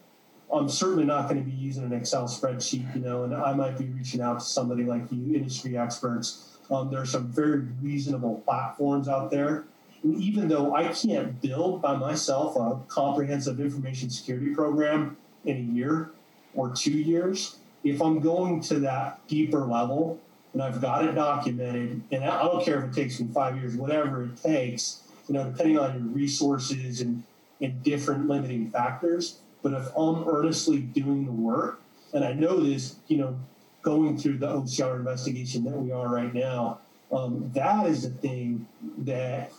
I'm 0.53 0.69
certainly 0.69 1.05
not 1.05 1.29
going 1.29 1.43
to 1.43 1.49
be 1.49 1.57
using 1.57 1.85
an 1.85 1.93
Excel 1.93 2.25
spreadsheet, 2.25 2.95
you 2.95 3.03
know, 3.03 3.25
and 3.25 3.35
I 3.35 3.53
might 3.53 3.79
be 3.79 3.87
reaching 3.87 4.21
out 4.21 4.41
to 4.41 4.45
somebody 4.45 4.85
like 4.85 5.03
you, 5.11 5.35
industry 5.35 5.77
experts. 5.77 6.59
Um, 6.71 6.91
there 6.91 7.01
are 7.01 7.07
some 7.07 7.29
very 7.29 7.61
reasonable 7.83 8.43
platforms 8.45 9.09
out 9.09 9.31
there. 9.31 9.65
And 10.03 10.21
even 10.21 10.49
though 10.49 10.75
I 10.75 10.89
can't 10.89 11.41
build 11.41 11.83
by 11.83 11.97
myself 11.97 12.57
a 12.57 12.81
comprehensive 12.89 13.61
information 13.61 14.11
security 14.11 14.55
program 14.55 15.17
in 15.45 15.57
a 15.57 15.61
year 15.61 16.11
or 16.55 16.71
two 16.71 16.93
years, 16.93 17.57
if 17.85 18.01
I'm 18.01 18.21
going 18.21 18.61
to 18.63 18.81
that 18.81 19.27
deeper 19.29 19.65
level 19.67 20.21
and 20.53 20.63
I've 20.63 20.81
got 20.81 21.05
it 21.05 21.15
documented, 21.15 22.03
and 22.11 22.25
I 22.25 22.43
don't 22.43 22.65
care 22.65 22.83
if 22.83 22.91
it 22.91 22.95
takes 22.95 23.21
me 23.21 23.29
five 23.33 23.57
years, 23.57 23.77
whatever 23.77 24.25
it 24.25 24.43
takes, 24.43 25.03
you 25.29 25.35
know, 25.35 25.45
depending 25.45 25.79
on 25.79 25.95
your 25.95 26.09
resources 26.09 27.01
and, 27.01 27.23
and 27.61 27.83
different 27.85 28.27
limiting 28.27 28.69
factors. 28.71 29.39
But 29.63 29.73
if 29.75 29.97
I'm 29.97 30.27
earnestly 30.29 30.79
doing 30.79 31.27
the 31.27 31.33
work, 31.33 31.81
and 32.13 32.25
I 32.25 32.33
know 32.33 32.61
this, 32.61 32.97
you 33.09 33.19
know, 33.19 33.39
going 33.83 34.19
through 34.19 34.39
the 34.39 34.49
OCR 34.49 34.97
investigation 34.97 35.65
that 35.65 35.77
we 35.77 35.93
are 35.93 36.09
right 36.09 36.33
now, 36.33 36.81
um, 37.13 37.51
that 37.55 37.87
is 37.87 38.03
the 38.03 38.11
thing 38.11 38.67
that 38.99 39.53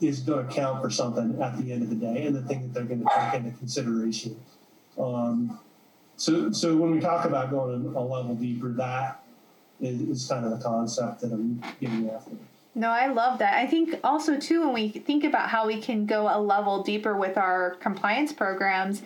is 0.00 0.20
going 0.20 0.46
to 0.46 0.54
count 0.54 0.82
for 0.82 0.90
something 0.90 1.40
at 1.42 1.56
the 1.58 1.72
end 1.72 1.82
of 1.82 1.90
the 1.90 1.96
day, 1.96 2.26
and 2.26 2.36
the 2.36 2.42
thing 2.42 2.62
that 2.62 2.74
they're 2.74 2.84
going 2.84 3.00
to 3.00 3.10
take 3.14 3.34
into 3.34 3.56
consideration. 3.58 4.38
Um, 4.98 5.58
so, 6.16 6.50
so 6.50 6.76
when 6.76 6.90
we 6.90 7.00
talk 7.00 7.24
about 7.24 7.50
going 7.50 7.86
a 7.94 8.00
level 8.00 8.34
deeper, 8.34 8.70
that 8.72 9.22
is, 9.80 10.00
is 10.02 10.28
kind 10.28 10.44
of 10.44 10.50
the 10.50 10.62
concept 10.64 11.20
that 11.20 11.32
I'm 11.32 11.62
getting 11.80 12.10
after. 12.10 12.32
No, 12.74 12.90
I 12.90 13.06
love 13.08 13.38
that. 13.40 13.54
I 13.54 13.66
think 13.66 13.98
also 14.04 14.38
too 14.38 14.60
when 14.60 14.72
we 14.72 14.88
think 14.88 15.24
about 15.24 15.48
how 15.48 15.66
we 15.66 15.80
can 15.80 16.06
go 16.06 16.28
a 16.28 16.38
level 16.40 16.82
deeper 16.82 17.16
with 17.16 17.36
our 17.36 17.70
compliance 17.80 18.32
programs 18.32 19.02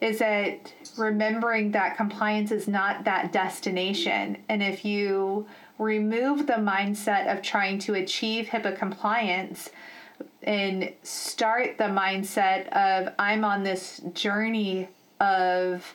is 0.00 0.18
that 0.18 0.72
remembering 0.96 1.70
that 1.72 1.96
compliance 1.96 2.50
is 2.50 2.68
not 2.68 3.04
that 3.04 3.32
destination. 3.32 4.38
And 4.48 4.62
if 4.62 4.84
you 4.84 5.46
remove 5.78 6.46
the 6.46 6.54
mindset 6.54 7.32
of 7.32 7.42
trying 7.42 7.78
to 7.80 7.94
achieve 7.94 8.46
HIPAA 8.46 8.78
compliance 8.78 9.70
and 10.42 10.92
start 11.02 11.76
the 11.76 11.84
mindset 11.84 12.68
of 12.68 13.12
I'm 13.18 13.44
on 13.44 13.62
this 13.62 14.00
journey 14.14 14.88
of 15.20 15.94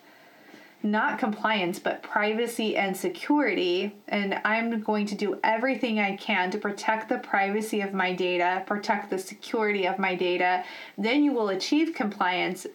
not 0.83 1.19
compliance, 1.19 1.77
but 1.79 2.01
privacy 2.01 2.75
and 2.75 2.95
security. 2.97 3.95
And 4.07 4.41
I'm 4.43 4.81
going 4.81 5.05
to 5.07 5.15
do 5.15 5.39
everything 5.43 5.99
I 5.99 6.15
can 6.15 6.49
to 6.51 6.57
protect 6.57 7.07
the 7.09 7.19
privacy 7.19 7.81
of 7.81 7.93
my 7.93 8.13
data, 8.13 8.63
protect 8.65 9.09
the 9.09 9.19
security 9.19 9.87
of 9.87 9.99
my 9.99 10.15
data. 10.15 10.63
Then 10.97 11.23
you 11.23 11.33
will 11.33 11.49
achieve 11.49 11.93
compliance, 11.93 12.65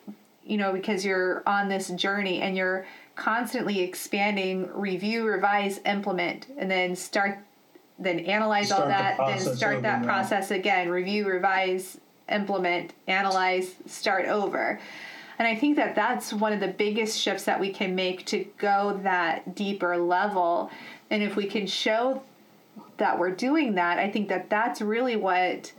you 0.46 0.56
know, 0.56 0.72
because 0.72 1.04
you're 1.04 1.42
on 1.46 1.68
this 1.68 1.88
journey 1.88 2.40
and 2.40 2.56
you're 2.56 2.86
constantly 3.16 3.80
expanding, 3.80 4.70
review, 4.72 5.26
revise, 5.26 5.80
implement, 5.84 6.46
and 6.56 6.70
then 6.70 6.94
start, 6.94 7.38
then 7.98 8.20
analyze 8.20 8.68
start 8.68 8.82
all 8.82 8.88
that, 8.88 9.16
the 9.16 9.24
then 9.24 9.56
start 9.56 9.82
that 9.82 10.04
process 10.04 10.50
again, 10.50 10.88
review, 10.88 11.26
revise, 11.26 11.98
implement, 12.30 12.92
analyze, 13.08 13.74
start 13.86 14.26
over. 14.26 14.78
And 15.38 15.46
I 15.46 15.54
think 15.54 15.76
that 15.76 15.94
that's 15.94 16.32
one 16.32 16.52
of 16.52 16.60
the 16.60 16.68
biggest 16.68 17.18
shifts 17.18 17.44
that 17.44 17.60
we 17.60 17.72
can 17.72 17.94
make 17.94 18.24
to 18.26 18.46
go 18.58 18.98
that 19.02 19.54
deeper 19.54 19.96
level. 19.96 20.70
And 21.10 21.22
if 21.22 21.36
we 21.36 21.46
can 21.46 21.66
show 21.66 22.22
that 22.96 23.18
we're 23.18 23.32
doing 23.32 23.74
that, 23.74 23.98
I 23.98 24.10
think 24.10 24.28
that 24.28 24.48
that's 24.48 24.80
really 24.80 25.16
what 25.16 25.72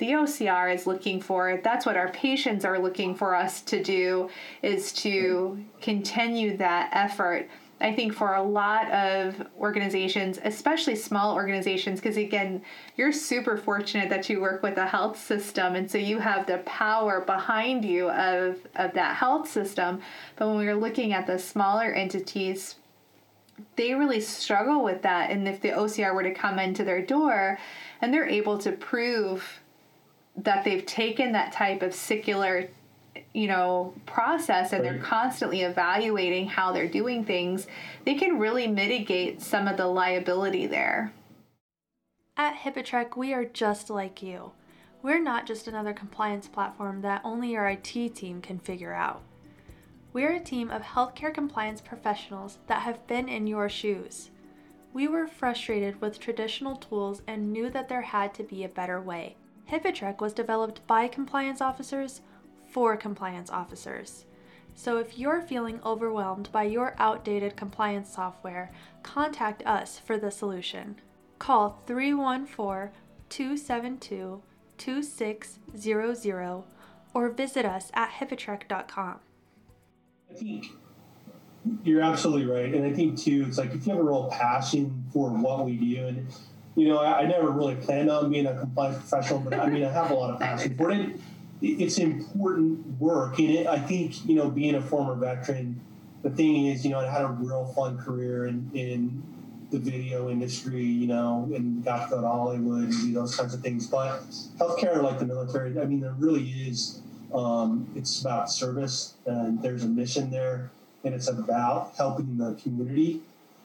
the 0.00 0.12
OCR 0.12 0.74
is 0.74 0.86
looking 0.86 1.20
for. 1.20 1.60
That's 1.62 1.86
what 1.86 1.96
our 1.96 2.10
patients 2.10 2.64
are 2.64 2.78
looking 2.78 3.14
for 3.14 3.36
us 3.36 3.60
to 3.62 3.82
do 3.82 4.30
is 4.62 4.92
to 4.94 5.62
continue 5.80 6.56
that 6.56 6.90
effort 6.92 7.48
I 7.82 7.94
think 7.94 8.12
for 8.12 8.34
a 8.34 8.42
lot 8.42 8.90
of 8.90 9.46
organizations, 9.58 10.38
especially 10.44 10.96
small 10.96 11.34
organizations, 11.34 11.98
because 11.98 12.18
again, 12.18 12.62
you're 12.96 13.12
super 13.12 13.56
fortunate 13.56 14.10
that 14.10 14.28
you 14.28 14.40
work 14.40 14.62
with 14.62 14.76
a 14.76 14.86
health 14.86 15.18
system, 15.18 15.74
and 15.76 15.90
so 15.90 15.96
you 15.96 16.18
have 16.18 16.46
the 16.46 16.58
power 16.58 17.22
behind 17.22 17.84
you 17.84 18.10
of, 18.10 18.58
of 18.76 18.92
that 18.92 19.16
health 19.16 19.48
system. 19.48 20.02
But 20.36 20.48
when 20.48 20.58
we're 20.58 20.76
looking 20.76 21.14
at 21.14 21.26
the 21.26 21.38
smaller 21.38 21.90
entities, 21.90 22.76
they 23.76 23.94
really 23.94 24.20
struggle 24.20 24.84
with 24.84 25.02
that. 25.02 25.30
And 25.30 25.48
if 25.48 25.60
the 25.62 25.70
OCR 25.70 26.14
were 26.14 26.22
to 26.22 26.34
come 26.34 26.58
into 26.58 26.84
their 26.84 27.02
door 27.02 27.58
and 28.00 28.12
they're 28.12 28.28
able 28.28 28.58
to 28.58 28.72
prove 28.72 29.59
that 30.44 30.64
they've 30.64 30.86
taken 30.86 31.32
that 31.32 31.52
type 31.52 31.82
of 31.82 31.94
secular 31.94 32.68
you 33.34 33.46
know 33.46 33.92
process 34.06 34.72
and 34.72 34.84
they're 34.84 34.98
constantly 34.98 35.62
evaluating 35.62 36.46
how 36.46 36.72
they're 36.72 36.88
doing 36.88 37.24
things 37.24 37.66
they 38.04 38.14
can 38.14 38.38
really 38.38 38.66
mitigate 38.66 39.42
some 39.42 39.66
of 39.68 39.76
the 39.76 39.86
liability 39.86 40.66
there. 40.66 41.12
At 42.36 42.56
HIPAATREK 42.56 43.16
we 43.16 43.32
are 43.34 43.44
just 43.44 43.90
like 43.90 44.22
you. 44.22 44.52
We're 45.02 45.22
not 45.22 45.46
just 45.46 45.66
another 45.66 45.92
compliance 45.92 46.46
platform 46.46 47.00
that 47.02 47.22
only 47.24 47.52
your 47.52 47.66
IT 47.66 48.14
team 48.14 48.42
can 48.42 48.58
figure 48.58 48.92
out. 48.92 49.22
We're 50.12 50.34
a 50.34 50.40
team 50.40 50.70
of 50.70 50.82
healthcare 50.82 51.32
compliance 51.32 51.80
professionals 51.80 52.58
that 52.66 52.82
have 52.82 53.06
been 53.06 53.28
in 53.28 53.46
your 53.46 53.68
shoes. 53.68 54.30
We 54.92 55.06
were 55.06 55.26
frustrated 55.26 56.00
with 56.00 56.18
traditional 56.18 56.76
tools 56.76 57.22
and 57.26 57.52
knew 57.52 57.70
that 57.70 57.88
there 57.88 58.02
had 58.02 58.34
to 58.34 58.42
be 58.42 58.64
a 58.64 58.68
better 58.68 59.00
way 59.00 59.36
HIPAATREK 59.70 60.20
was 60.20 60.32
developed 60.32 60.84
by 60.88 61.06
compliance 61.06 61.60
officers 61.60 62.22
for 62.68 62.96
compliance 62.96 63.50
officers. 63.50 64.24
So 64.74 64.98
if 64.98 65.16
you're 65.16 65.42
feeling 65.42 65.80
overwhelmed 65.84 66.50
by 66.50 66.64
your 66.64 66.94
outdated 66.98 67.56
compliance 67.56 68.12
software, 68.12 68.72
contact 69.02 69.64
us 69.64 69.98
for 69.98 70.18
the 70.18 70.30
solution. 70.30 70.96
Call 71.38 71.82
314 71.86 72.92
272 73.28 74.42
2600 74.76 76.64
or 77.12 77.28
visit 77.28 77.64
us 77.64 77.90
at 77.94 78.10
hipaatrek.com. 78.10 79.20
I 80.30 80.34
think 80.34 80.66
you're 81.84 82.02
absolutely 82.02 82.46
right. 82.46 82.74
And 82.74 82.84
I 82.84 82.92
think, 82.92 83.18
too, 83.18 83.44
it's 83.46 83.58
like 83.58 83.74
if 83.74 83.86
you 83.86 83.92
have 83.92 84.00
a 84.00 84.04
real 84.04 84.28
passion 84.32 85.04
for 85.12 85.30
what 85.30 85.64
we 85.64 85.76
do, 85.76 86.06
and, 86.06 86.26
you 86.76 86.88
know, 86.88 86.98
I, 86.98 87.20
I 87.20 87.26
never 87.26 87.50
really 87.50 87.76
planned 87.76 88.10
on 88.10 88.30
being 88.30 88.46
a 88.46 88.58
compliance 88.58 88.98
professional, 88.98 89.40
but 89.40 89.54
I 89.54 89.68
mean, 89.68 89.84
I 89.84 89.92
have 89.92 90.10
a 90.10 90.14
lot 90.14 90.30
of 90.30 90.40
passion 90.40 90.76
for 90.76 90.90
it 90.90 91.16
it's 91.62 91.98
important 91.98 93.00
work. 93.00 93.38
And 93.38 93.50
it, 93.50 93.66
I 93.66 93.78
think, 93.78 94.26
you 94.26 94.34
know, 94.34 94.50
being 94.50 94.74
a 94.74 94.80
former 94.80 95.14
veteran, 95.14 95.80
the 96.22 96.30
thing 96.30 96.66
is, 96.66 96.84
you 96.84 96.90
know, 96.90 97.00
I 97.00 97.10
had 97.10 97.22
a 97.22 97.28
real 97.28 97.66
fun 97.76 97.98
career 97.98 98.46
in, 98.46 98.70
in 98.74 99.22
the 99.70 99.78
video 99.78 100.30
industry, 100.30 100.84
you 100.84 101.06
know, 101.06 101.50
and 101.54 101.84
got 101.84 102.04
to 102.04 102.16
go 102.16 102.20
to 102.22 102.26
Hollywood 102.26 102.84
and 102.84 102.92
do 102.92 103.12
those 103.12 103.36
kinds 103.36 103.54
of 103.54 103.60
things. 103.60 103.86
But 103.86 104.22
healthcare, 104.58 105.02
like 105.02 105.18
the 105.18 105.26
military, 105.26 105.78
I 105.78 105.84
mean, 105.84 106.00
there 106.00 106.14
really 106.18 106.48
is, 106.50 107.00
um, 107.32 107.88
it's 107.94 108.20
about 108.20 108.50
service 108.50 109.14
and 109.26 109.62
there's 109.62 109.84
a 109.84 109.88
mission 109.88 110.30
there 110.30 110.70
and 111.04 111.14
it's 111.14 111.28
about 111.28 111.92
helping 111.96 112.36
the 112.36 112.54
community. 112.54 113.20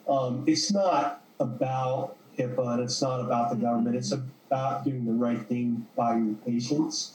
Um, 0.08 0.44
it's 0.46 0.72
not 0.72 1.22
about 1.40 2.16
HIPAA 2.38 2.74
and 2.74 2.82
it's 2.82 3.00
not 3.02 3.20
about 3.20 3.50
the 3.50 3.56
government. 3.56 3.96
It's 3.96 4.12
about 4.12 4.84
doing 4.84 5.04
the 5.04 5.12
right 5.12 5.46
thing 5.48 5.86
by 5.96 6.16
your 6.16 6.34
patients. 6.46 7.12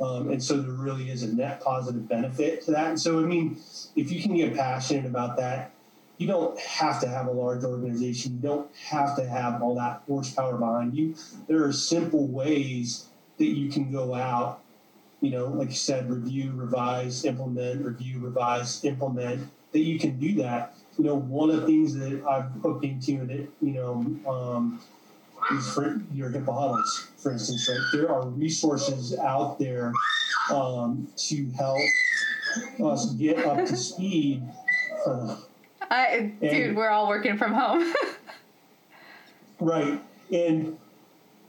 Um, 0.00 0.30
and 0.30 0.42
so 0.42 0.60
there 0.60 0.72
really 0.72 1.10
is 1.10 1.22
a 1.22 1.34
net 1.34 1.62
positive 1.62 2.08
benefit 2.08 2.62
to 2.64 2.72
that. 2.72 2.88
And 2.88 3.00
so, 3.00 3.20
I 3.20 3.22
mean, 3.22 3.58
if 3.94 4.10
you 4.10 4.20
can 4.20 4.36
get 4.36 4.54
passionate 4.54 5.06
about 5.06 5.36
that, 5.36 5.70
you 6.18 6.26
don't 6.26 6.58
have 6.58 7.00
to 7.00 7.08
have 7.08 7.26
a 7.26 7.32
large 7.32 7.64
organization. 7.64 8.34
You 8.34 8.48
don't 8.48 8.74
have 8.76 9.16
to 9.16 9.28
have 9.28 9.62
all 9.62 9.74
that 9.76 10.02
horsepower 10.06 10.56
behind 10.56 10.96
you. 10.96 11.14
There 11.48 11.64
are 11.64 11.72
simple 11.72 12.26
ways 12.26 13.06
that 13.38 13.46
you 13.46 13.68
can 13.70 13.90
go 13.90 14.14
out, 14.14 14.60
you 15.20 15.30
know, 15.30 15.46
like 15.46 15.70
you 15.70 15.74
said, 15.74 16.08
review, 16.08 16.52
revise, 16.54 17.24
implement, 17.24 17.84
review, 17.84 18.20
revise, 18.20 18.84
implement, 18.84 19.50
that 19.72 19.80
you 19.80 19.98
can 19.98 20.18
do 20.18 20.34
that. 20.36 20.76
You 20.98 21.04
know, 21.04 21.14
one 21.14 21.50
of 21.50 21.62
the 21.62 21.66
things 21.66 21.94
that 21.94 22.24
I've 22.24 22.50
hooked 22.62 22.84
into 22.84 23.24
that, 23.26 23.48
you 23.60 23.72
know, 23.72 23.94
um, 24.30 24.80
is 25.52 25.72
for 25.72 26.00
your 26.12 26.30
huddles, 26.30 27.08
for 27.16 27.32
instance, 27.32 27.68
right? 27.68 27.80
There 27.92 28.10
are 28.10 28.26
resources 28.28 29.16
out 29.18 29.58
there 29.58 29.92
um, 30.52 31.08
to 31.16 31.50
help 31.50 31.80
us 32.82 33.12
get 33.14 33.44
up 33.44 33.66
to 33.66 33.76
speed. 33.76 34.42
Uh, 35.06 35.36
I, 35.90 36.32
dude, 36.40 36.52
and, 36.52 36.76
we're 36.76 36.88
all 36.88 37.08
working 37.08 37.36
from 37.36 37.52
home. 37.52 37.92
right, 39.60 40.00
and 40.32 40.78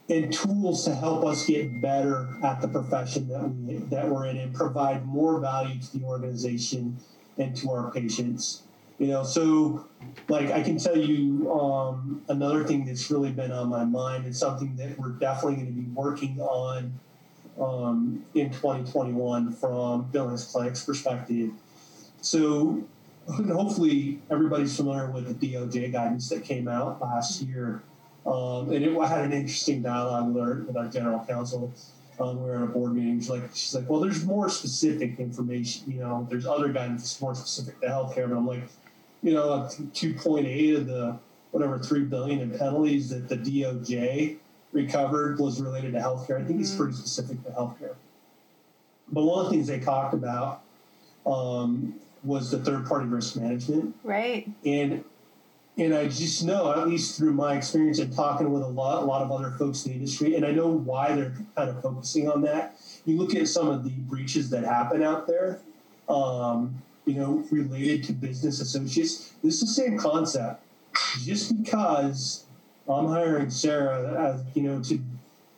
and 0.08 0.32
tools 0.32 0.86
to 0.86 0.94
help 0.94 1.26
us 1.26 1.46
get 1.48 1.82
better 1.82 2.28
at 2.44 2.62
the 2.62 2.68
profession 2.68 3.28
that 3.30 3.50
we 3.50 3.78
that 3.90 4.08
we're 4.08 4.26
in 4.26 4.38
and 4.38 4.54
provide 4.54 5.06
more 5.06 5.40
value 5.40 5.80
to 5.80 5.98
the 5.98 6.06
organization 6.06 6.98
and 7.38 7.56
to 7.56 7.72
our 7.72 7.92
patients. 7.92 8.64
You 8.98 9.08
know, 9.08 9.24
so 9.24 9.88
like 10.30 10.52
I 10.52 10.64
can 10.64 10.78
tell 10.78 10.98
you 10.98 11.52
um, 11.52 12.22
another 12.30 12.64
thing 12.64 12.86
that's 12.86 13.12
really 13.12 13.32
been 13.32 13.52
on 13.52 13.70
my 13.70 13.84
mind 13.84 14.26
and 14.26 14.36
something 14.36 14.76
that 14.78 14.98
we're 14.98 15.10
definitely 15.10 15.56
going 15.56 15.68
to 15.68 15.74
be 15.74 15.88
working 15.94 16.40
on 16.40 16.98
um, 17.60 18.26
in 18.34 18.52
2021 18.52 19.52
from 19.54 20.04
Billings 20.12 20.46
Clinic's 20.46 20.84
perspective. 20.84 21.52
So 22.22 22.84
hopefully 23.28 24.20
everybody's 24.32 24.76
familiar 24.76 25.10
with 25.10 25.40
the 25.40 25.54
DOJ 25.54 25.92
guidance 25.92 26.30
that 26.30 26.44
came 26.44 26.68
out 26.68 27.02
last 27.02 27.42
year. 27.42 27.84
Um, 28.26 28.72
and 28.72 28.84
it 28.84 28.94
had 29.08 29.26
an 29.26 29.34
interesting 29.34 29.82
dialogue 29.82 30.34
with 30.34 30.44
our, 30.44 30.54
with 30.62 30.78
our 30.78 30.88
general 30.88 31.24
counsel. 31.28 31.74
Um, 32.20 32.42
we 32.42 32.50
were 32.50 32.56
in 32.56 32.64
a 32.64 32.68
board 32.68 32.96
meeting. 32.96 33.20
She's 33.20 33.30
like, 33.30 33.44
she's 33.54 33.76
like, 33.76 33.90
well, 33.90 34.00
there's 34.00 34.24
more 34.26 34.50
specific 34.50 35.20
information. 35.20 35.92
You 35.92 36.00
know, 36.00 36.28
there's 36.30 36.46
other 36.46 36.70
guidance 36.70 37.20
more 37.22 37.36
specific 37.36 37.82
to 37.82 37.88
healthcare. 37.88 38.30
But 38.30 38.38
I'm 38.38 38.48
like, 38.48 38.64
you 39.26 39.34
know, 39.34 39.68
2.8 39.72 40.78
of 40.78 40.86
the 40.86 41.18
whatever 41.50 41.80
three 41.80 42.04
billion 42.04 42.42
in 42.42 42.52
penalties 42.52 43.10
that 43.10 43.28
the 43.28 43.36
DOJ 43.36 44.38
recovered 44.72 45.40
was 45.40 45.60
related 45.60 45.94
to 45.94 46.00
healthcare. 46.00 46.36
I 46.36 46.44
think 46.46 46.50
mm-hmm. 46.50 46.62
it's 46.62 46.76
pretty 46.76 46.94
specific 46.94 47.44
to 47.44 47.50
healthcare. 47.50 47.96
But 49.08 49.24
one 49.24 49.40
of 49.40 49.46
the 49.46 49.52
things 49.52 49.68
they 49.68 49.80
talked 49.80 50.14
about 50.14 50.62
um, 51.26 51.96
was 52.24 52.52
the 52.52 52.60
third 52.60 52.86
party 52.86 53.08
risk 53.08 53.36
management. 53.36 53.96
Right. 54.04 54.48
And 54.64 55.04
and 55.78 55.96
I 55.96 56.08
just 56.08 56.46
know, 56.46 56.72
at 56.72 56.88
least 56.88 57.18
through 57.18 57.34
my 57.34 57.58
experience 57.58 57.98
and 57.98 58.14
talking 58.14 58.54
with 58.54 58.62
a 58.62 58.68
lot, 58.68 59.02
a 59.02 59.06
lot 59.06 59.24
of 59.24 59.32
other 59.32 59.52
folks 59.58 59.86
in 59.86 59.92
the 59.92 59.98
industry, 59.98 60.36
and 60.36 60.46
I 60.46 60.52
know 60.52 60.68
why 60.68 61.14
they're 61.14 61.34
kind 61.58 61.70
of 61.70 61.82
focusing 61.82 62.30
on 62.30 62.44
that. 62.44 62.78
You 63.06 63.18
look 63.18 63.36
at 63.36 63.48
some 63.48 63.68
of 63.70 63.84
the 63.84 63.90
breaches 63.90 64.52
that 64.52 64.64
happen 64.64 65.04
out 65.04 65.28
there, 65.28 65.60
um, 66.08 66.82
you 67.06 67.16
know, 67.16 67.44
related 67.52 68.04
to 68.06 68.14
business 68.14 68.60
associates. 68.60 69.34
This 69.44 69.56
is 69.56 69.62
the 69.62 69.68
same 69.68 69.98
concept. 69.98 70.62
Just 71.24 71.56
because 71.62 72.46
I'm 72.88 73.08
hiring 73.08 73.50
Sarah, 73.50 74.34
as 74.34 74.44
you 74.56 74.64
know, 74.64 74.82
to 74.84 75.00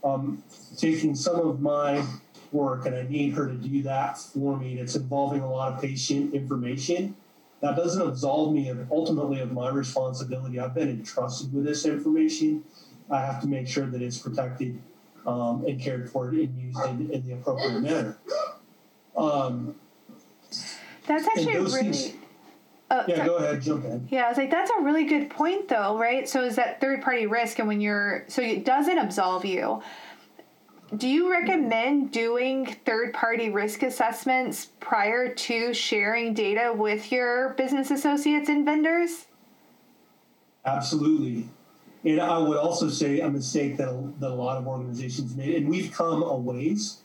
um, 0.04 0.44
taking 0.78 1.16
some 1.16 1.36
of 1.36 1.62
my 1.62 2.04
work 2.52 2.86
and 2.86 2.96
I 2.96 3.04
need 3.04 3.34
her 3.34 3.48
to 3.48 3.54
do 3.54 3.84
that 3.84 4.18
for 4.18 4.58
me. 4.58 4.72
And 4.72 4.80
it's 4.80 4.96
involving 4.96 5.42
a 5.42 5.50
lot 5.50 5.74
of 5.74 5.82
patient 5.82 6.34
information. 6.34 7.16
That 7.62 7.76
doesn't 7.76 8.02
absolve 8.02 8.54
me 8.54 8.70
of 8.70 8.92
ultimately 8.92 9.40
of 9.40 9.52
my 9.52 9.70
responsibility. 9.70 10.60
I've 10.60 10.76
been 10.76 10.90
entrusted 10.90 11.54
with 11.54 11.66
this 11.66 11.86
information. 11.86 12.64
I 13.10 13.22
have 13.22 13.42
to 13.42 13.48
make 13.48 13.68
sure 13.68 13.86
that 13.86 14.02
it's 14.02 14.18
protected 14.18 14.80
um, 15.26 15.66
and 15.68 15.80
cared 15.80 16.10
for 16.10 16.30
and 16.30 16.58
used 16.58 16.80
in, 16.86 17.12
in 17.12 17.28
the 17.28 17.34
appropriate 17.34 17.82
manner. 17.82 18.18
Um, 19.16 19.76
That's 21.08 21.26
actually 21.28 21.58
really. 21.58 21.82
Things, 21.84 22.14
Oh, 22.90 23.04
yeah, 23.06 23.16
sorry. 23.18 23.28
go 23.28 23.36
ahead, 23.36 23.62
jump 23.62 23.84
in. 23.84 24.08
Yeah, 24.10 24.26
I 24.26 24.30
was 24.30 24.38
like, 24.38 24.50
that's 24.50 24.72
a 24.72 24.82
really 24.82 25.04
good 25.04 25.30
point, 25.30 25.68
though, 25.68 25.98
right? 25.98 26.28
So 26.28 26.44
is 26.44 26.56
that 26.56 26.80
third 26.80 27.02
party 27.02 27.28
risk, 27.28 27.60
and 27.60 27.68
when 27.68 27.82
you're 27.82 28.24
so 28.30 28.42
it 28.42 28.64
doesn't 28.64 28.98
absolve 28.98 29.44
you, 29.44 29.82
do 30.96 31.10
you 31.10 31.30
recommend 31.30 32.12
doing 32.12 32.66
third 32.86 33.14
party 33.14 33.50
risk 33.50 33.84
assessments 33.84 34.70
prior 34.80 35.34
to 35.34 35.74
sharing 35.74 36.34
data 36.34 36.72
with 36.74 37.12
your 37.12 37.50
business 37.56 37.92
associates 37.92 38.48
and 38.48 38.64
vendors? 38.64 39.26
Absolutely. 40.66 41.50
And 42.06 42.22
I 42.22 42.38
would 42.38 42.58
also 42.58 42.88
say 42.90 43.20
a 43.20 43.30
mistake 43.30 43.76
that 43.78 44.14
that 44.22 44.30
a 44.30 44.34
lot 44.34 44.58
of 44.58 44.66
organizations 44.66 45.36
made, 45.36 45.56
and 45.56 45.68
we've 45.68 45.92
come 45.92 46.24
a 46.24 46.38
ways. 46.38 47.02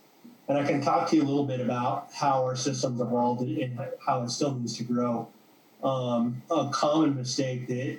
And 0.48 0.58
I 0.58 0.64
can 0.64 0.80
talk 0.80 1.08
to 1.10 1.16
you 1.16 1.22
a 1.22 1.24
little 1.24 1.46
bit 1.46 1.60
about 1.60 2.08
how 2.12 2.42
our 2.44 2.56
systems 2.56 3.00
evolved 3.00 3.42
and 3.42 3.78
how 4.04 4.22
it 4.22 4.30
still 4.30 4.54
needs 4.54 4.76
to 4.78 4.84
grow. 4.84 5.28
Um, 5.82 6.42
a 6.50 6.68
common 6.70 7.16
mistake 7.16 7.68
that 7.68 7.98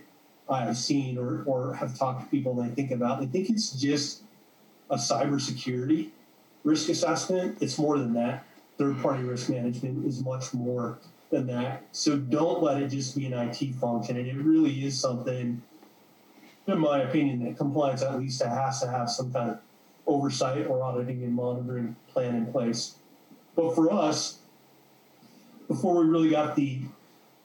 I've 0.50 0.78
seen 0.78 1.18
or, 1.18 1.44
or 1.46 1.74
have 1.76 1.98
talked 1.98 2.24
to 2.24 2.28
people 2.30 2.60
and 2.60 2.72
I 2.72 2.76
think 2.76 2.92
about, 2.92 3.22
I 3.22 3.26
think 3.26 3.50
it's 3.50 3.72
just 3.72 4.24
a 4.90 4.96
cybersecurity 4.96 6.12
risk 6.64 6.90
assessment. 6.90 7.58
It's 7.62 7.78
more 7.78 7.98
than 7.98 8.14
that. 8.14 8.46
Third 8.78 9.02
party 9.02 9.24
risk 9.24 9.50
management 9.50 10.06
is 10.06 10.24
much 10.24 10.54
more 10.54 10.98
than 11.30 11.48
that. 11.48 11.84
So 11.92 12.18
don't 12.18 12.62
let 12.62 12.82
it 12.82 12.90
just 12.90 13.18
be 13.18 13.26
an 13.26 13.34
IT 13.34 13.76
function. 13.76 14.18
And 14.18 14.28
it 14.28 14.38
really 14.38 14.86
is 14.86 15.00
something, 15.00 15.62
in 16.68 16.80
my 16.80 17.02
opinion, 17.02 17.44
that 17.46 17.58
compliance 17.58 18.02
at 18.02 18.18
least 18.20 18.42
has 18.44 18.82
to 18.82 18.90
have 18.90 19.10
some 19.10 19.32
kind 19.32 19.52
of 19.52 19.60
oversight 20.06 20.68
or 20.68 20.84
auditing 20.84 21.24
and 21.24 21.34
monitoring 21.34 21.96
plan 22.12 22.36
in 22.36 22.46
place. 22.48 22.96
But 23.56 23.76
for 23.76 23.92
us, 23.92 24.40
before 25.68 26.04
we 26.04 26.10
really 26.10 26.30
got 26.30 26.56
the 26.56 26.82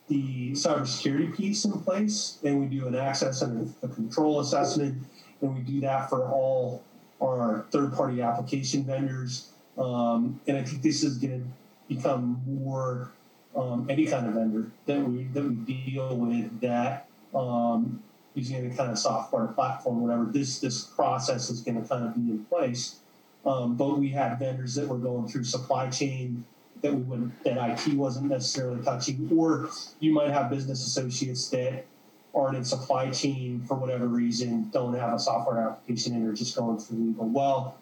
the 0.09 0.53
cybersecurity 0.53 1.37
piece 1.37 1.67
in 1.67 1.73
place, 1.73 2.39
and 2.43 2.59
we 2.61 2.67
do 2.67 2.87
an 2.87 2.95
access 2.95 3.43
and 3.43 3.75
a 3.83 3.89
control 3.89 4.41
assessment, 4.41 5.03
and 5.43 5.55
we 5.55 5.61
do 5.61 5.81
that 5.81 6.09
for 6.09 6.27
all 6.31 6.83
our 7.23 7.67
third 7.71 7.93
party 7.93 8.23
application 8.23 8.85
vendors. 8.85 9.51
Um, 9.77 10.41
and 10.47 10.57
I 10.57 10.63
think 10.63 10.83
this 10.83 11.05
is 11.05 11.19
going 11.19 11.41
to 11.43 11.95
become 11.95 12.43
more 12.47 13.11
um, 13.55 13.87
any 13.91 14.07
kind 14.07 14.27
of 14.27 14.35
vendor 14.35 14.71
that 14.87 15.01
we 15.01 15.25
that 15.25 15.45
we 15.45 15.55
deal 15.55 16.17
with 16.17 16.61
that 16.61 17.07
um, 17.35 18.03
using 18.39 18.57
any 18.57 18.75
kind 18.75 18.91
of 18.91 18.99
software 18.99 19.47
platform, 19.49 20.01
whatever. 20.01 20.25
This 20.25 20.61
this 20.61 20.85
process 20.85 21.51
is 21.51 21.61
going 21.61 21.81
to 21.81 21.89
kind 21.89 22.05
of 22.05 22.15
be 22.15 22.31
in 22.31 22.45
place. 22.45 22.97
Um, 23.45 23.77
but 23.77 23.99
we 23.99 24.09
had 24.09 24.39
vendors 24.39 24.75
that 24.75 24.89
were 24.89 24.99
going 24.99 25.29
through 25.29 25.45
supply 25.45 25.89
chain 25.91 26.45
that 26.83 26.95
we 26.95 27.03
wouldn't 27.03 27.45
that 27.45 27.87
IT 27.87 27.95
wasn't 27.95 28.31
necessarily 28.31 28.83
touching, 28.83 29.29
or 29.37 29.71
you 30.01 30.13
might 30.13 30.31
have 30.31 30.51
business 30.51 30.87
associates 30.87 31.49
that 31.51 31.85
aren't 32.35 32.57
in 32.57 32.65
supply 32.65 33.11
chain 33.11 33.63
for 33.67 33.75
whatever 33.75 34.07
reason, 34.07 34.71
don't 34.71 34.95
have 34.95 35.15
a 35.15 35.19
software 35.19 35.59
application 35.59 36.15
and 36.15 36.29
are 36.29 36.33
just 36.33 36.57
going 36.57 36.79
through 36.79 36.99
legal. 36.99 37.29
Well, 37.29 37.77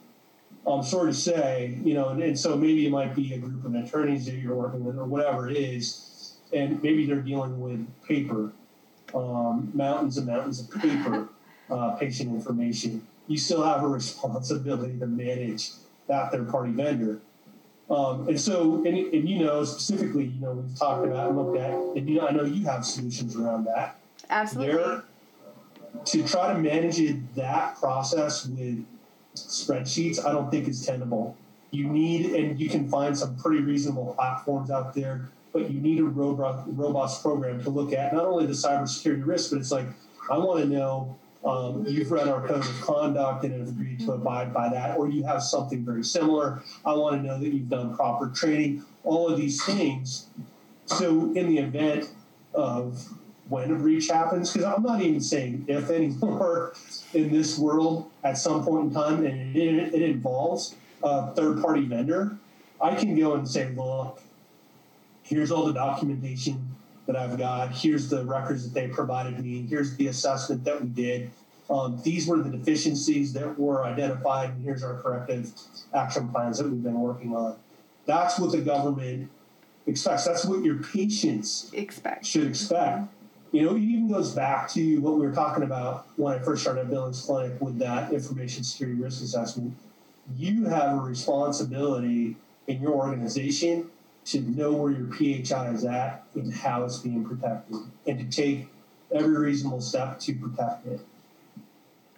I'm 0.66 0.82
sorry 0.82 1.12
to 1.12 1.18
say, 1.18 1.78
you 1.84 1.94
know, 1.94 2.08
and, 2.08 2.22
and, 2.22 2.38
so 2.38 2.56
maybe 2.56 2.86
it 2.86 2.90
might 2.90 3.14
be 3.14 3.34
a 3.34 3.38
group 3.38 3.64
of 3.64 3.74
attorneys 3.74 4.26
that 4.26 4.34
you're 4.34 4.54
working 4.54 4.84
with 4.84 4.98
or 4.98 5.04
whatever 5.04 5.48
it 5.48 5.56
is, 5.56 6.36
and 6.52 6.82
maybe 6.82 7.06
they're 7.06 7.20
dealing 7.20 7.60
with 7.60 7.86
paper, 8.04 8.52
um, 9.14 9.70
mountains 9.74 10.16
and 10.16 10.26
mountains 10.26 10.60
of 10.60 10.70
paper, 10.80 11.28
uh, 11.70 11.90
patient 11.92 12.30
information. 12.30 13.06
You 13.28 13.38
still 13.38 13.62
have 13.62 13.82
a 13.82 13.88
responsibility 13.88 14.98
to 14.98 15.06
manage 15.06 15.70
that 16.06 16.32
third 16.32 16.48
party 16.48 16.72
vendor. 16.72 17.20
Um, 17.88 18.28
and 18.28 18.40
so, 18.40 18.84
and, 18.84 18.96
and 18.96 19.28
you 19.28 19.44
know, 19.44 19.64
specifically, 19.64 20.24
you 20.24 20.40
know, 20.40 20.52
we've 20.52 20.76
talked 20.76 21.06
about 21.06 21.30
and 21.30 21.38
looked 21.38 21.58
at, 21.58 21.72
and 21.72 22.08
you 22.08 22.16
know, 22.16 22.26
I 22.26 22.32
know 22.32 22.44
you 22.44 22.64
have 22.66 22.84
solutions 22.84 23.36
around 23.36 23.64
that. 23.64 23.98
Absolutely. 24.28 24.74
There, 24.74 25.02
to 26.04 26.26
try 26.26 26.52
to 26.52 26.58
manage 26.58 26.98
it, 26.98 27.34
that 27.36 27.78
process 27.78 28.46
with 28.46 28.84
spreadsheets, 29.34 30.24
I 30.24 30.32
don't 30.32 30.50
think 30.50 30.68
is 30.68 30.84
tenable. 30.84 31.36
You 31.70 31.88
need, 31.88 32.34
and 32.34 32.58
you 32.58 32.68
can 32.68 32.88
find 32.88 33.16
some 33.16 33.36
pretty 33.36 33.62
reasonable 33.62 34.14
platforms 34.14 34.70
out 34.70 34.94
there, 34.94 35.28
but 35.56 35.70
you 35.70 35.80
need 35.80 36.00
a 36.00 36.04
robust, 36.04 37.22
program 37.22 37.62
to 37.62 37.70
look 37.70 37.94
at 37.94 38.12
not 38.12 38.26
only 38.26 38.44
the 38.44 38.52
cybersecurity 38.52 39.26
risk, 39.26 39.50
but 39.50 39.58
it's 39.58 39.72
like, 39.72 39.86
I 40.30 40.36
want 40.36 40.60
to 40.60 40.68
know 40.68 41.16
um, 41.46 41.86
you've 41.88 42.10
read 42.10 42.28
our 42.28 42.46
code 42.46 42.58
of 42.58 42.80
conduct 42.82 43.44
and 43.44 43.54
have 43.54 43.68
agreed 43.68 44.00
to 44.00 44.12
abide 44.12 44.52
by 44.52 44.68
that, 44.68 44.98
or 44.98 45.08
you 45.08 45.24
have 45.24 45.42
something 45.42 45.82
very 45.82 46.04
similar. 46.04 46.62
I 46.84 46.92
want 46.92 47.16
to 47.16 47.26
know 47.26 47.38
that 47.38 47.48
you've 47.48 47.70
done 47.70 47.96
proper 47.96 48.28
training, 48.28 48.84
all 49.02 49.30
of 49.30 49.38
these 49.38 49.64
things. 49.64 50.26
So, 50.84 51.32
in 51.32 51.48
the 51.48 51.58
event 51.58 52.10
of 52.52 53.08
when 53.48 53.70
a 53.70 53.76
breach 53.76 54.08
happens, 54.08 54.52
because 54.52 54.66
I'm 54.66 54.82
not 54.82 55.00
even 55.00 55.22
saying 55.22 55.64
if 55.68 55.88
anymore 55.88 56.74
in 57.14 57.32
this 57.32 57.58
world 57.58 58.10
at 58.24 58.36
some 58.36 58.62
point 58.62 58.88
in 58.88 58.94
time, 58.94 59.24
and 59.24 59.56
it, 59.56 59.94
it 59.94 60.02
involves 60.02 60.74
a 61.02 61.32
third 61.34 61.62
party 61.62 61.86
vendor, 61.86 62.36
I 62.78 62.94
can 62.94 63.18
go 63.18 63.34
and 63.34 63.48
say, 63.48 63.70
look, 63.70 64.20
here's 65.26 65.50
all 65.50 65.66
the 65.66 65.72
documentation 65.72 66.76
that 67.06 67.16
I've 67.16 67.36
got, 67.36 67.72
here's 67.72 68.08
the 68.08 68.24
records 68.24 68.64
that 68.64 68.74
they 68.74 68.88
provided 68.88 69.42
me, 69.42 69.66
here's 69.68 69.96
the 69.96 70.08
assessment 70.08 70.64
that 70.64 70.80
we 70.80 70.88
did. 70.88 71.30
Um, 71.68 72.00
these 72.04 72.26
were 72.26 72.38
the 72.38 72.50
deficiencies 72.50 73.32
that 73.32 73.58
were 73.58 73.84
identified, 73.84 74.50
and 74.50 74.64
here's 74.64 74.84
our 74.84 75.00
corrective 75.00 75.52
action 75.92 76.28
plans 76.28 76.58
that 76.58 76.68
we've 76.68 76.82
been 76.82 77.00
working 77.00 77.34
on. 77.34 77.56
That's 78.06 78.38
what 78.38 78.52
the 78.52 78.60
government 78.60 79.30
expects. 79.86 80.24
That's 80.24 80.44
what 80.44 80.64
your 80.64 80.76
patients 80.76 81.70
expect 81.72 82.24
should 82.24 82.46
expect. 82.46 83.08
You 83.50 83.62
know, 83.62 83.76
it 83.76 83.82
even 83.82 84.08
goes 84.08 84.32
back 84.32 84.70
to 84.72 85.00
what 85.00 85.14
we 85.14 85.26
were 85.26 85.32
talking 85.32 85.64
about 85.64 86.06
when 86.16 86.34
I 86.34 86.38
first 86.38 86.62
started 86.62 86.82
at 86.82 86.90
Billings 86.90 87.22
Clinic 87.22 87.60
with 87.60 87.78
that 87.78 88.12
information 88.12 88.62
security 88.62 89.00
risk 89.00 89.22
assessment. 89.22 89.74
You 90.36 90.64
have 90.66 90.98
a 90.98 91.00
responsibility 91.00 92.36
in 92.66 92.82
your 92.82 92.92
organization 92.92 93.90
to 94.26 94.40
know 94.40 94.72
where 94.72 94.92
your 94.92 95.12
PHI 95.12 95.70
is 95.70 95.84
at 95.84 96.24
and 96.34 96.52
how 96.52 96.84
it's 96.84 96.98
being 96.98 97.24
protected, 97.24 97.76
and 98.06 98.18
to 98.18 98.36
take 98.36 98.68
every 99.12 99.36
reasonable 99.36 99.80
step 99.80 100.18
to 100.20 100.34
protect 100.34 100.86
it. 100.86 101.00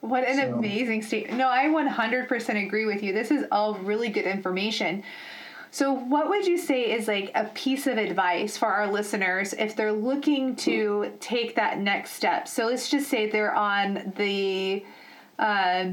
What 0.01 0.25
an 0.25 0.37
so. 0.37 0.55
amazing 0.55 1.03
statement. 1.03 1.39
No, 1.39 1.49
I 1.49 1.65
100% 1.67 2.67
agree 2.67 2.87
with 2.87 3.03
you. 3.03 3.13
This 3.13 3.31
is 3.31 3.45
all 3.51 3.75
really 3.75 4.09
good 4.09 4.25
information. 4.25 5.03
So, 5.71 5.93
what 5.93 6.31
would 6.31 6.47
you 6.47 6.57
say 6.57 6.93
is 6.93 7.09
like 7.09 7.31
a 7.35 7.45
piece 7.45 7.87
of 7.87 7.99
advice 7.99 8.57
for 8.57 8.67
our 8.67 8.91
listeners 8.91 9.53
if 9.53 9.77
they're 9.77 9.93
looking 9.93 10.57
to 10.57 11.13
take 11.21 11.57
that 11.57 11.79
next 11.79 12.13
step? 12.13 12.49
So, 12.49 12.67
let's 12.67 12.89
just 12.89 13.11
say 13.11 13.29
they're 13.29 13.55
on 13.55 14.15
the 14.17 14.83
uh, 15.39 15.91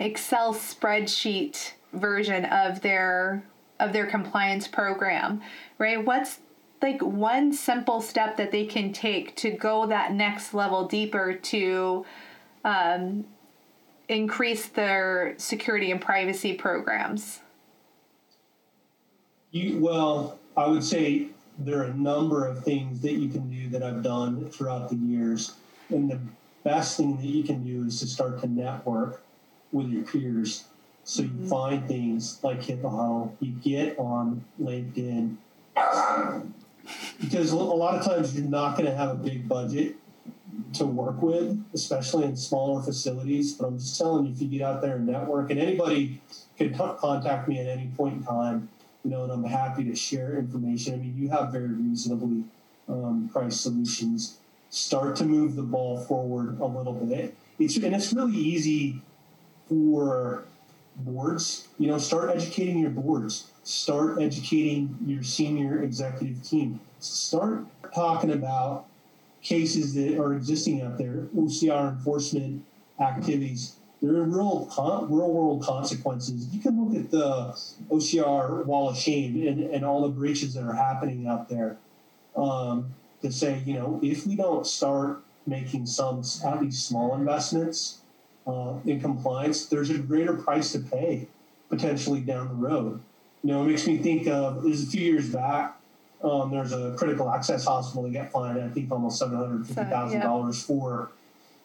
Excel 0.00 0.52
spreadsheet 0.52 1.72
version 1.92 2.44
of 2.46 2.80
their 2.80 3.44
of 3.78 3.92
their 3.92 4.06
compliance 4.06 4.66
program, 4.68 5.42
right? 5.78 6.04
What's 6.04 6.40
like 6.82 7.02
one 7.02 7.52
simple 7.52 8.00
step 8.00 8.36
that 8.36 8.52
they 8.52 8.66
can 8.66 8.92
take 8.92 9.34
to 9.36 9.50
go 9.50 9.86
that 9.86 10.12
next 10.12 10.54
level 10.54 10.86
deeper 10.86 11.34
to 11.34 12.04
um, 12.64 13.24
increase 14.08 14.66
their 14.66 15.34
security 15.38 15.90
and 15.90 16.00
privacy 16.00 16.52
programs? 16.52 17.40
You, 19.50 19.78
well, 19.78 20.38
I 20.56 20.66
would 20.66 20.84
say 20.84 21.28
there 21.58 21.80
are 21.80 21.84
a 21.84 21.94
number 21.94 22.46
of 22.46 22.62
things 22.64 23.00
that 23.00 23.12
you 23.12 23.28
can 23.28 23.50
do 23.50 23.68
that 23.70 23.82
I've 23.82 24.02
done 24.02 24.50
throughout 24.50 24.90
the 24.90 24.96
years. 24.96 25.54
And 25.88 26.10
the 26.10 26.20
best 26.64 26.96
thing 26.96 27.16
that 27.16 27.24
you 27.24 27.42
can 27.42 27.64
do 27.64 27.86
is 27.86 28.00
to 28.00 28.06
start 28.06 28.40
to 28.40 28.46
network 28.46 29.22
with 29.72 29.88
your 29.88 30.02
peers. 30.02 30.64
So 31.06 31.22
you 31.22 31.28
mm-hmm. 31.28 31.48
find 31.48 31.86
things 31.86 32.40
like 32.42 32.62
HIPAA 32.62 33.30
you 33.38 33.52
get 33.52 33.96
on 33.96 34.44
LinkedIn. 34.60 35.36
Because 37.20 37.52
a 37.52 37.56
lot 37.56 37.94
of 37.94 38.04
times 38.04 38.36
you're 38.36 38.48
not 38.48 38.76
going 38.76 38.90
to 38.90 38.96
have 38.96 39.10
a 39.10 39.14
big 39.14 39.48
budget 39.48 39.94
to 40.74 40.84
work 40.84 41.22
with, 41.22 41.64
especially 41.72 42.24
in 42.24 42.36
smaller 42.36 42.82
facilities. 42.82 43.52
But 43.52 43.68
I'm 43.68 43.78
just 43.78 43.96
telling 43.96 44.26
you, 44.26 44.32
if 44.32 44.42
you 44.42 44.48
get 44.48 44.62
out 44.62 44.82
there 44.82 44.96
and 44.96 45.06
network, 45.06 45.52
and 45.52 45.60
anybody 45.60 46.20
can 46.58 46.74
contact 46.74 47.46
me 47.46 47.60
at 47.60 47.68
any 47.68 47.86
point 47.96 48.14
in 48.14 48.24
time, 48.24 48.68
you 49.04 49.12
know, 49.12 49.22
and 49.22 49.30
I'm 49.30 49.44
happy 49.44 49.84
to 49.84 49.94
share 49.94 50.36
information. 50.36 50.94
I 50.94 50.96
mean, 50.96 51.14
you 51.16 51.28
have 51.28 51.52
very 51.52 51.68
reasonably 51.68 52.42
um, 52.88 53.30
priced 53.32 53.60
solutions. 53.60 54.38
Start 54.70 55.14
to 55.16 55.24
move 55.24 55.54
the 55.54 55.62
ball 55.62 56.00
forward 56.00 56.58
a 56.58 56.66
little 56.66 56.94
bit. 56.94 57.36
It's 57.60 57.76
and 57.76 57.94
it's 57.94 58.12
really 58.12 58.36
easy 58.36 59.02
for 59.68 60.44
boards. 60.96 61.68
You 61.78 61.88
know, 61.88 61.98
start 61.98 62.30
educating 62.34 62.78
your 62.78 62.90
boards. 62.90 63.50
Start 63.64 64.20
educating 64.20 64.96
your 65.04 65.22
senior 65.22 65.82
executive 65.82 66.42
team. 66.42 66.80
Start 67.00 67.66
talking 67.94 68.30
about 68.30 68.86
cases 69.42 69.94
that 69.94 70.18
are 70.18 70.34
existing 70.34 70.82
out 70.82 70.98
there, 70.98 71.26
OCR 71.36 71.90
enforcement 71.90 72.64
activities. 73.00 73.76
There 74.02 74.16
are 74.16 74.24
real, 74.24 74.68
con- 74.70 75.10
real 75.10 75.32
world 75.32 75.62
consequences. 75.62 76.48
You 76.54 76.60
can 76.60 76.84
look 76.84 77.04
at 77.04 77.10
the 77.10 77.56
OCR 77.90 78.64
wall 78.64 78.90
of 78.90 78.96
shame 78.96 79.46
and, 79.46 79.62
and 79.62 79.84
all 79.84 80.02
the 80.02 80.08
breaches 80.08 80.54
that 80.54 80.64
are 80.64 80.74
happening 80.74 81.26
out 81.26 81.48
there 81.48 81.76
um, 82.36 82.94
to 83.22 83.32
say, 83.32 83.62
you 83.64 83.74
know, 83.74 84.00
if 84.02 84.26
we 84.26 84.36
don't 84.36 84.66
start 84.66 85.22
making 85.46 85.86
some, 85.86 86.22
at 86.44 86.60
least 86.60 86.88
small 86.88 87.14
investments 87.14 88.00
uh, 88.46 88.74
in 88.84 89.00
compliance, 89.00 89.66
there's 89.66 89.90
a 89.90 89.98
greater 89.98 90.34
price 90.34 90.72
to 90.72 90.78
pay 90.78 91.28
potentially 91.68 92.20
down 92.20 92.48
the 92.48 92.54
road. 92.54 93.00
You 93.42 93.52
know, 93.52 93.62
it 93.62 93.66
makes 93.66 93.86
me 93.86 93.98
think 93.98 94.26
of, 94.28 94.64
it 94.64 94.68
was 94.68 94.82
a 94.82 94.86
few 94.86 95.02
years 95.02 95.28
back, 95.30 95.78
um, 96.22 96.50
there's 96.50 96.72
a 96.72 96.94
critical 96.96 97.30
access 97.30 97.64
hospital 97.66 98.04
that 98.04 98.12
got 98.12 98.32
fined, 98.32 98.60
I 98.60 98.68
think, 98.68 98.90
almost 98.90 99.18
seven 99.18 99.36
hundred 99.36 99.66
fifty 99.66 99.84
thousand 99.84 100.20
dollars 100.20 100.62
for 100.62 101.10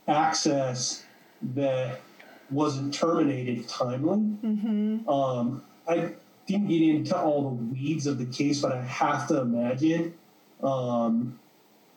access 0.08 1.04
that 1.42 2.02
wasn't 2.50 2.94
terminated 2.94 3.68
timely. 3.70 4.18
Mm-hmm. 4.18 5.10
Um, 5.10 5.64
I 5.88 6.12
didn't 6.48 6.68
get 6.68 6.82
into 6.82 7.18
all 7.18 7.50
the 7.50 7.64
weeds 7.64 8.08
of 8.08 8.18
the 8.18 8.26
case, 8.26 8.62
but 8.62 8.74
I 8.74 8.82
have 8.82 9.28
to 9.30 9.40
imagine, 9.40 10.14
um, 10.62 11.40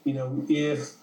you 0.04 0.14
know, 0.14 0.44
if 0.48 0.94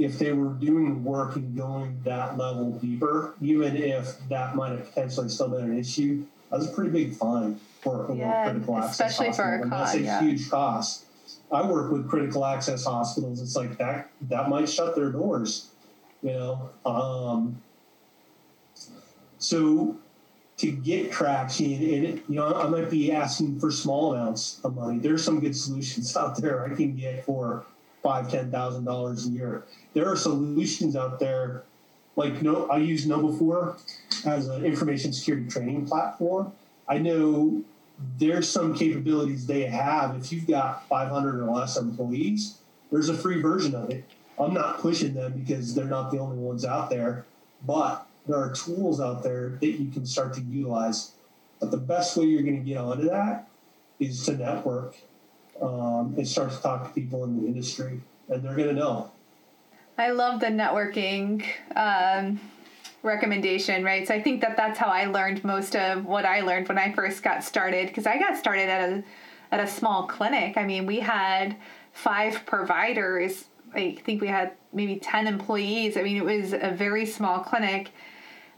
if 0.00 0.18
they 0.18 0.32
were 0.32 0.54
doing 0.54 0.94
the 0.94 1.10
work 1.10 1.36
and 1.36 1.54
going 1.54 2.00
that 2.04 2.38
level 2.38 2.70
deeper, 2.72 3.34
even 3.42 3.76
if 3.76 4.16
that 4.30 4.56
might 4.56 4.70
have 4.70 4.88
potentially 4.88 5.28
still 5.28 5.50
been 5.50 5.64
an 5.64 5.78
issue, 5.78 6.24
that 6.48 6.58
was 6.58 6.70
a 6.70 6.72
pretty 6.72 6.90
big 6.90 7.14
fine 7.14 7.60
for 7.82 8.10
a 8.10 8.16
yeah, 8.16 8.44
critical 8.44 8.78
access 8.78 8.92
especially 8.92 9.26
hospital. 9.26 9.58
for 9.60 9.66
a 9.66 9.68
cost, 9.68 9.92
that's 9.92 9.94
a 9.94 10.00
yeah. 10.00 10.20
huge 10.22 10.50
cost. 10.50 11.04
I 11.52 11.66
work 11.66 11.92
with 11.92 12.08
critical 12.08 12.46
access 12.46 12.84
hospitals. 12.86 13.42
It's 13.42 13.56
like 13.56 13.76
that 13.76 14.10
that 14.22 14.48
might 14.48 14.70
shut 14.70 14.96
their 14.96 15.10
doors, 15.10 15.68
you 16.22 16.32
know. 16.32 16.70
Um, 16.86 17.60
so 19.38 19.96
to 20.56 20.72
get 20.72 21.12
traction, 21.12 21.72
and 21.72 22.22
you 22.26 22.36
know, 22.36 22.54
I 22.54 22.68
might 22.68 22.90
be 22.90 23.12
asking 23.12 23.60
for 23.60 23.70
small 23.70 24.14
amounts 24.14 24.60
of 24.64 24.76
money. 24.76 24.98
There's 24.98 25.22
some 25.22 25.40
good 25.40 25.54
solutions 25.54 26.16
out 26.16 26.40
there 26.40 26.64
I 26.64 26.74
can 26.74 26.96
get 26.96 27.26
for 27.26 27.66
five, 28.02 28.30
ten 28.30 28.50
thousand 28.50 28.84
dollars 28.84 29.26
a 29.26 29.30
year. 29.30 29.64
There 29.94 30.10
are 30.10 30.16
solutions 30.16 30.96
out 30.96 31.20
there, 31.20 31.64
like 32.16 32.42
no, 32.42 32.68
I 32.68 32.78
use 32.78 33.06
KnowBe4 33.06 34.26
as 34.26 34.48
an 34.48 34.64
information 34.64 35.12
security 35.12 35.48
training 35.48 35.86
platform. 35.86 36.52
I 36.88 36.98
know 36.98 37.62
there's 38.18 38.48
some 38.48 38.74
capabilities 38.74 39.46
they 39.46 39.62
have. 39.62 40.16
If 40.16 40.32
you've 40.32 40.46
got 40.46 40.88
500 40.88 41.40
or 41.40 41.50
less 41.50 41.76
employees, 41.76 42.58
there's 42.90 43.08
a 43.08 43.14
free 43.14 43.40
version 43.40 43.74
of 43.74 43.90
it. 43.90 44.04
I'm 44.38 44.54
not 44.54 44.78
pushing 44.78 45.14
them 45.14 45.32
because 45.32 45.74
they're 45.74 45.84
not 45.84 46.10
the 46.10 46.18
only 46.18 46.38
ones 46.38 46.64
out 46.64 46.88
there, 46.88 47.26
but 47.66 48.06
there 48.26 48.38
are 48.38 48.52
tools 48.52 49.00
out 49.00 49.22
there 49.22 49.50
that 49.60 49.66
you 49.66 49.90
can 49.90 50.06
start 50.06 50.34
to 50.34 50.40
utilize. 50.40 51.12
But 51.60 51.70
the 51.70 51.76
best 51.76 52.16
way 52.16 52.24
you're 52.24 52.42
going 52.42 52.64
to 52.64 52.68
get 52.68 52.78
onto 52.78 53.08
that 53.10 53.48
is 53.98 54.24
to 54.24 54.32
network 54.36 54.96
um, 55.60 56.14
and 56.16 56.26
start 56.26 56.50
to 56.52 56.60
talk 56.60 56.88
to 56.88 57.00
people 57.00 57.24
in 57.24 57.40
the 57.40 57.46
industry, 57.46 58.00
and 58.28 58.42
they're 58.42 58.56
going 58.56 58.68
to 58.68 58.74
know. 58.74 59.10
I 59.98 60.10
love 60.10 60.40
the 60.40 60.46
networking. 60.46 61.44
Um, 61.76 62.40
recommendation, 63.02 63.82
right? 63.82 64.06
So 64.06 64.14
I 64.14 64.22
think 64.22 64.40
that 64.42 64.56
that's 64.56 64.78
how 64.78 64.88
I 64.88 65.06
learned 65.06 65.42
most 65.44 65.74
of 65.74 66.04
what 66.04 66.24
I 66.24 66.40
learned 66.42 66.68
when 66.68 66.78
I 66.78 66.92
first 66.92 67.22
got 67.22 67.42
started 67.42 67.88
because 67.88 68.06
I 68.06 68.18
got 68.18 68.36
started 68.36 68.68
at 68.68 68.90
a 68.90 69.04
at 69.52 69.60
a 69.60 69.66
small 69.66 70.06
clinic. 70.06 70.56
I 70.56 70.64
mean, 70.64 70.86
we 70.86 71.00
had 71.00 71.56
five 71.92 72.46
providers. 72.46 73.46
I 73.74 73.98
think 74.04 74.20
we 74.20 74.28
had 74.28 74.52
maybe 74.72 74.96
10 74.96 75.26
employees. 75.26 75.96
I 75.96 76.02
mean, 76.02 76.16
it 76.16 76.24
was 76.24 76.52
a 76.52 76.72
very 76.72 77.06
small 77.06 77.40
clinic 77.40 77.90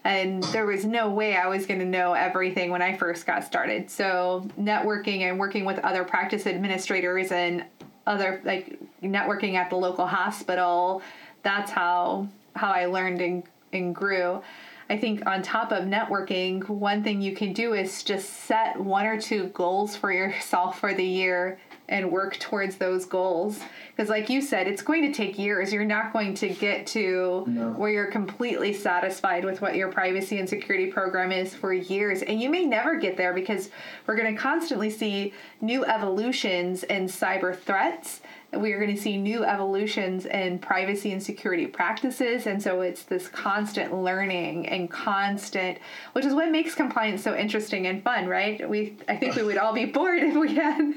and 0.04 0.42
there 0.44 0.66
was 0.66 0.84
no 0.84 1.10
way 1.10 1.36
I 1.36 1.46
was 1.46 1.66
going 1.66 1.80
to 1.80 1.86
know 1.86 2.12
everything 2.14 2.70
when 2.70 2.82
I 2.82 2.96
first 2.96 3.26
got 3.26 3.44
started. 3.44 3.90
So, 3.90 4.48
networking 4.58 5.20
and 5.20 5.38
working 5.38 5.64
with 5.64 5.78
other 5.80 6.04
practice 6.04 6.46
administrators 6.46 7.30
and 7.30 7.64
other 8.06 8.40
like 8.44 8.78
networking 9.02 9.54
at 9.54 9.70
the 9.70 9.76
local 9.76 10.06
hospital, 10.06 11.02
that's 11.42 11.70
how 11.70 12.28
how 12.56 12.70
I 12.70 12.86
learned 12.86 13.20
and 13.20 13.42
and 13.72 13.94
grew. 13.94 14.42
I 14.90 14.98
think 14.98 15.24
on 15.26 15.42
top 15.42 15.72
of 15.72 15.84
networking, 15.84 16.68
one 16.68 17.02
thing 17.02 17.22
you 17.22 17.34
can 17.34 17.52
do 17.52 17.72
is 17.72 18.02
just 18.02 18.28
set 18.28 18.78
one 18.78 19.06
or 19.06 19.18
two 19.18 19.44
goals 19.48 19.96
for 19.96 20.12
yourself 20.12 20.80
for 20.80 20.92
the 20.92 21.04
year 21.04 21.58
and 21.92 22.10
work 22.10 22.38
towards 22.38 22.76
those 22.76 23.04
goals. 23.04 23.60
Because, 23.94 24.08
like 24.08 24.30
you 24.30 24.40
said, 24.40 24.66
it's 24.66 24.80
going 24.80 25.02
to 25.02 25.12
take 25.12 25.38
years. 25.38 25.72
You're 25.72 25.84
not 25.84 26.12
going 26.12 26.34
to 26.36 26.48
get 26.48 26.86
to 26.88 27.44
no. 27.46 27.70
where 27.72 27.90
you're 27.90 28.10
completely 28.10 28.72
satisfied 28.72 29.44
with 29.44 29.60
what 29.60 29.76
your 29.76 29.92
privacy 29.92 30.38
and 30.38 30.48
security 30.48 30.90
program 30.90 31.30
is 31.30 31.54
for 31.54 31.74
years. 31.74 32.22
And 32.22 32.40
you 32.40 32.48
may 32.48 32.64
never 32.64 32.96
get 32.96 33.18
there 33.18 33.34
because 33.34 33.68
we're 34.06 34.16
going 34.16 34.34
to 34.34 34.40
constantly 34.40 34.88
see 34.88 35.34
new 35.60 35.84
evolutions 35.84 36.84
in 36.84 37.04
cyber 37.04 37.56
threats 37.56 38.22
we 38.54 38.72
are 38.72 38.78
going 38.78 38.94
to 38.94 39.00
see 39.00 39.16
new 39.16 39.44
evolutions 39.44 40.26
in 40.26 40.58
privacy 40.58 41.12
and 41.12 41.22
security 41.22 41.66
practices 41.66 42.46
and 42.46 42.62
so 42.62 42.82
it's 42.82 43.04
this 43.04 43.28
constant 43.28 43.94
learning 43.94 44.68
and 44.68 44.90
constant 44.90 45.78
which 46.12 46.24
is 46.24 46.34
what 46.34 46.50
makes 46.50 46.74
compliance 46.74 47.22
so 47.22 47.34
interesting 47.34 47.86
and 47.86 48.02
fun 48.02 48.26
right? 48.26 48.68
We 48.68 48.96
i 49.08 49.16
think 49.16 49.36
we 49.36 49.42
would 49.42 49.58
all 49.58 49.72
be 49.72 49.84
bored 49.96 50.22
if 50.22 50.34
we 50.34 50.54
had 50.54 50.94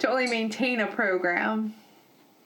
to 0.00 0.10
only 0.10 0.26
maintain 0.26 0.80
a 0.80 0.86
program. 0.86 1.74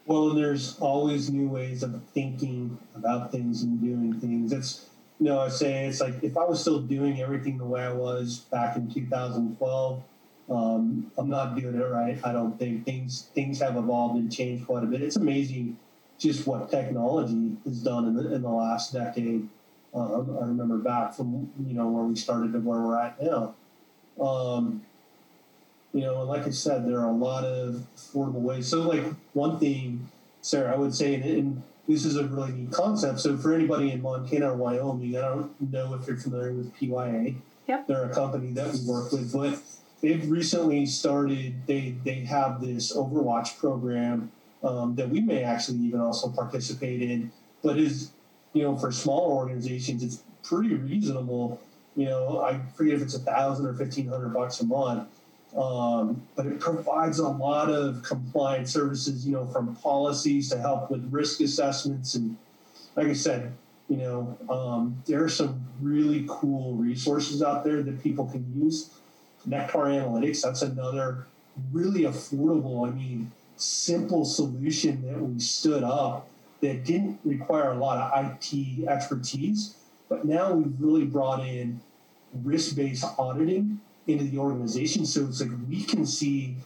Well 0.07 0.35
there's 0.35 0.79
always 0.79 1.31
new 1.31 1.49
ways 1.49 1.83
of 1.83 2.03
thinking 2.14 2.79
about 2.94 3.33
things 3.33 3.62
and 3.62 3.81
doing 3.81 4.20
things. 4.20 4.53
It's 4.53 4.90
you 5.20 5.27
know 5.27 5.38
i 5.38 5.49
say 5.49 5.87
it's 5.87 6.01
like 6.01 6.14
if 6.23 6.37
i 6.37 6.44
was 6.44 6.61
still 6.61 6.81
doing 6.81 7.20
everything 7.20 7.59
the 7.59 7.64
way 7.64 7.83
i 7.83 7.92
was 7.92 8.38
back 8.51 8.77
in 8.77 8.90
2012 8.90 10.03
um, 10.50 11.12
I'm 11.16 11.28
not 11.28 11.56
doing 11.56 11.76
it 11.76 11.84
right. 11.84 12.18
I 12.24 12.32
don't 12.32 12.58
think 12.58 12.84
things 12.84 13.30
things 13.34 13.60
have 13.60 13.76
evolved 13.76 14.16
and 14.16 14.32
changed 14.32 14.66
quite 14.66 14.82
a 14.82 14.86
bit. 14.86 15.00
It's 15.00 15.16
amazing 15.16 15.78
just 16.18 16.46
what 16.46 16.70
technology 16.70 17.56
has 17.64 17.82
done 17.82 18.06
in 18.06 18.14
the 18.14 18.34
in 18.34 18.42
the 18.42 18.50
last 18.50 18.92
decade. 18.92 19.48
Um, 19.94 20.38
I 20.40 20.44
remember 20.44 20.78
back 20.78 21.14
from 21.14 21.50
you 21.66 21.74
know 21.74 21.88
where 21.88 22.04
we 22.04 22.16
started 22.16 22.52
to 22.52 22.58
where 22.58 22.80
we're 22.80 23.00
at 23.00 23.22
now. 23.22 23.54
Um, 24.20 24.82
you 25.92 26.02
know, 26.02 26.20
and 26.20 26.28
like 26.28 26.46
I 26.46 26.50
said, 26.50 26.86
there 26.86 26.98
are 26.98 27.08
a 27.08 27.12
lot 27.12 27.44
of 27.44 27.86
affordable 27.96 28.40
ways. 28.40 28.68
So, 28.68 28.82
like 28.82 29.04
one 29.32 29.58
thing, 29.58 30.08
Sarah, 30.40 30.74
I 30.74 30.76
would 30.76 30.94
say, 30.94 31.14
and, 31.14 31.24
and 31.24 31.62
this 31.88 32.04
is 32.04 32.16
a 32.16 32.24
really 32.26 32.52
neat 32.52 32.70
concept. 32.70 33.20
So, 33.20 33.36
for 33.36 33.52
anybody 33.52 33.90
in 33.90 34.02
Montana 34.02 34.52
or 34.52 34.56
Wyoming, 34.56 35.16
I 35.16 35.20
don't 35.20 35.72
know 35.72 35.94
if 35.94 36.06
you're 36.06 36.16
familiar 36.16 36.52
with 36.52 36.74
PYA. 36.76 37.34
Yep. 37.66 37.86
They're 37.86 38.04
a 38.04 38.14
company 38.14 38.52
that 38.52 38.72
we 38.72 38.80
work 38.86 39.12
with, 39.12 39.32
but 39.32 39.60
they've 40.00 40.28
recently 40.30 40.86
started. 40.86 41.66
They 41.66 41.96
they 42.04 42.20
have 42.20 42.60
this 42.60 42.94
Overwatch 42.94 43.58
program 43.58 44.32
um, 44.62 44.94
that 44.96 45.08
we 45.08 45.20
may 45.20 45.42
actually 45.42 45.78
even 45.78 46.00
also 46.00 46.28
participate 46.30 47.02
in, 47.02 47.32
but 47.62 47.78
is 47.78 48.10
you 48.52 48.62
know 48.62 48.76
for 48.76 48.90
smaller 48.90 49.34
organizations 49.34 50.02
it's 50.02 50.22
pretty 50.42 50.74
reasonable. 50.74 51.60
You 51.96 52.06
know, 52.06 52.40
I 52.40 52.60
forget 52.74 52.94
if 52.94 53.02
it's 53.02 53.14
a 53.14 53.20
thousand 53.20 53.66
or 53.66 53.74
fifteen 53.74 54.08
hundred 54.08 54.32
bucks 54.34 54.60
a 54.60 54.66
month. 54.66 55.08
Um, 55.56 56.22
but 56.36 56.46
it 56.46 56.60
provides 56.60 57.18
a 57.18 57.28
lot 57.28 57.70
of 57.70 58.04
compliance 58.04 58.72
services, 58.72 59.26
you 59.26 59.32
know, 59.32 59.46
from 59.46 59.74
policies 59.74 60.48
to 60.50 60.60
help 60.60 60.92
with 60.92 61.12
risk 61.12 61.40
assessments. 61.40 62.14
And 62.14 62.36
like 62.94 63.08
I 63.08 63.14
said, 63.14 63.52
you 63.88 63.96
know, 63.96 64.38
um, 64.48 65.02
there 65.06 65.24
are 65.24 65.28
some 65.28 65.66
really 65.80 66.24
cool 66.28 66.74
resources 66.74 67.42
out 67.42 67.64
there 67.64 67.82
that 67.82 68.00
people 68.00 68.26
can 68.26 68.46
use. 68.54 68.90
Nektar 69.48 69.87
Analytics, 69.87 70.42
that's 70.42 70.62
another 70.62 71.26
really 71.72 72.03
affordable, 72.03 72.88
I 72.88 72.92
mean, 72.92 73.33
simple 73.57 74.24
solution 74.24 75.03
that 75.03 75.20
we 75.20 75.38
stood 75.40 75.83
up 75.83 76.29
that 76.61 76.85
didn't 76.85 77.18
require 77.24 77.72
a 77.72 77.79
lot 77.79 77.98
of 77.98 78.35
IT 78.35 78.88
expertise. 78.88 79.74
But 80.09 80.24
now 80.24 80.53
we've 80.53 80.74
really 80.79 81.05
brought 81.05 81.46
in 81.46 81.81
risk 82.42 82.76
based 82.76 83.05
auditing 83.18 83.81
into 84.07 84.24
the 84.24 84.38
organization. 84.38 85.07
So 85.07 85.26
it's 85.26 85.40
like 85.40 85.50
we 85.68 85.85
can 85.85 86.07
see 86.07 86.57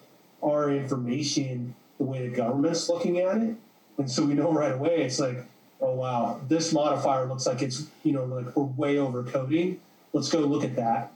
our 0.42 0.70
information 0.70 1.74
the 1.98 2.04
way 2.04 2.28
the 2.28 2.34
government's 2.34 2.88
looking 2.88 3.20
at 3.20 3.37
it. 3.38 3.56
And 3.98 4.10
so 4.10 4.24
we 4.24 4.34
know 4.34 4.52
right 4.52 4.72
away, 4.72 5.02
it's 5.02 5.20
like, 5.20 5.44
oh, 5.80 5.94
wow, 5.94 6.40
this 6.48 6.72
modifier 6.72 7.26
looks 7.26 7.46
like 7.46 7.62
it's, 7.62 7.87
you 8.02 8.12
know, 8.12 8.24
like 8.24 8.56
we're 8.56 8.64
way 8.64 8.98
over 8.98 9.22
coding. 9.22 9.80
Let's 10.12 10.28
go 10.28 10.40
look 10.40 10.64
at 10.64 10.76
that 10.76 11.13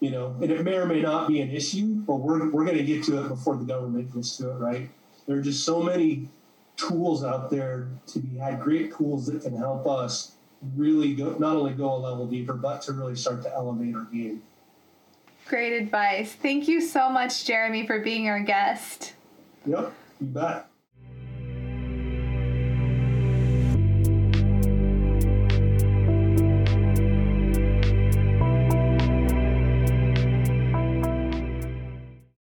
you 0.00 0.10
know, 0.10 0.34
and 0.40 0.50
it 0.50 0.64
may 0.64 0.76
or 0.76 0.86
may 0.86 1.02
not 1.02 1.28
be 1.28 1.40
an 1.40 1.50
issue, 1.50 1.86
but 1.86 2.16
we're, 2.16 2.50
we're 2.50 2.64
going 2.64 2.78
to 2.78 2.84
get 2.84 3.04
to 3.04 3.22
it 3.22 3.28
before 3.28 3.56
the 3.56 3.64
government 3.64 4.12
gets 4.12 4.38
to 4.38 4.50
it, 4.50 4.54
right? 4.54 4.88
There 5.26 5.36
are 5.36 5.42
just 5.42 5.64
so 5.64 5.82
many 5.82 6.28
tools 6.76 7.22
out 7.22 7.50
there 7.50 7.88
to 8.08 8.18
be 8.18 8.38
had, 8.38 8.60
great 8.60 8.96
tools 8.96 9.26
that 9.26 9.42
can 9.42 9.54
help 9.54 9.86
us 9.86 10.32
really 10.74 11.14
go, 11.14 11.36
not 11.38 11.56
only 11.56 11.74
go 11.74 11.94
a 11.94 11.96
level 11.96 12.26
deeper, 12.26 12.54
but 12.54 12.80
to 12.82 12.92
really 12.92 13.14
start 13.14 13.42
to 13.42 13.52
elevate 13.52 13.94
our 13.94 14.04
game. 14.04 14.42
Great 15.46 15.74
advice. 15.74 16.32
Thank 16.32 16.66
you 16.68 16.80
so 16.80 17.10
much, 17.10 17.44
Jeremy, 17.44 17.86
for 17.86 18.00
being 18.00 18.28
our 18.28 18.40
guest. 18.40 19.12
Yep, 19.66 19.92
you 20.20 20.26
bet. 20.28 20.69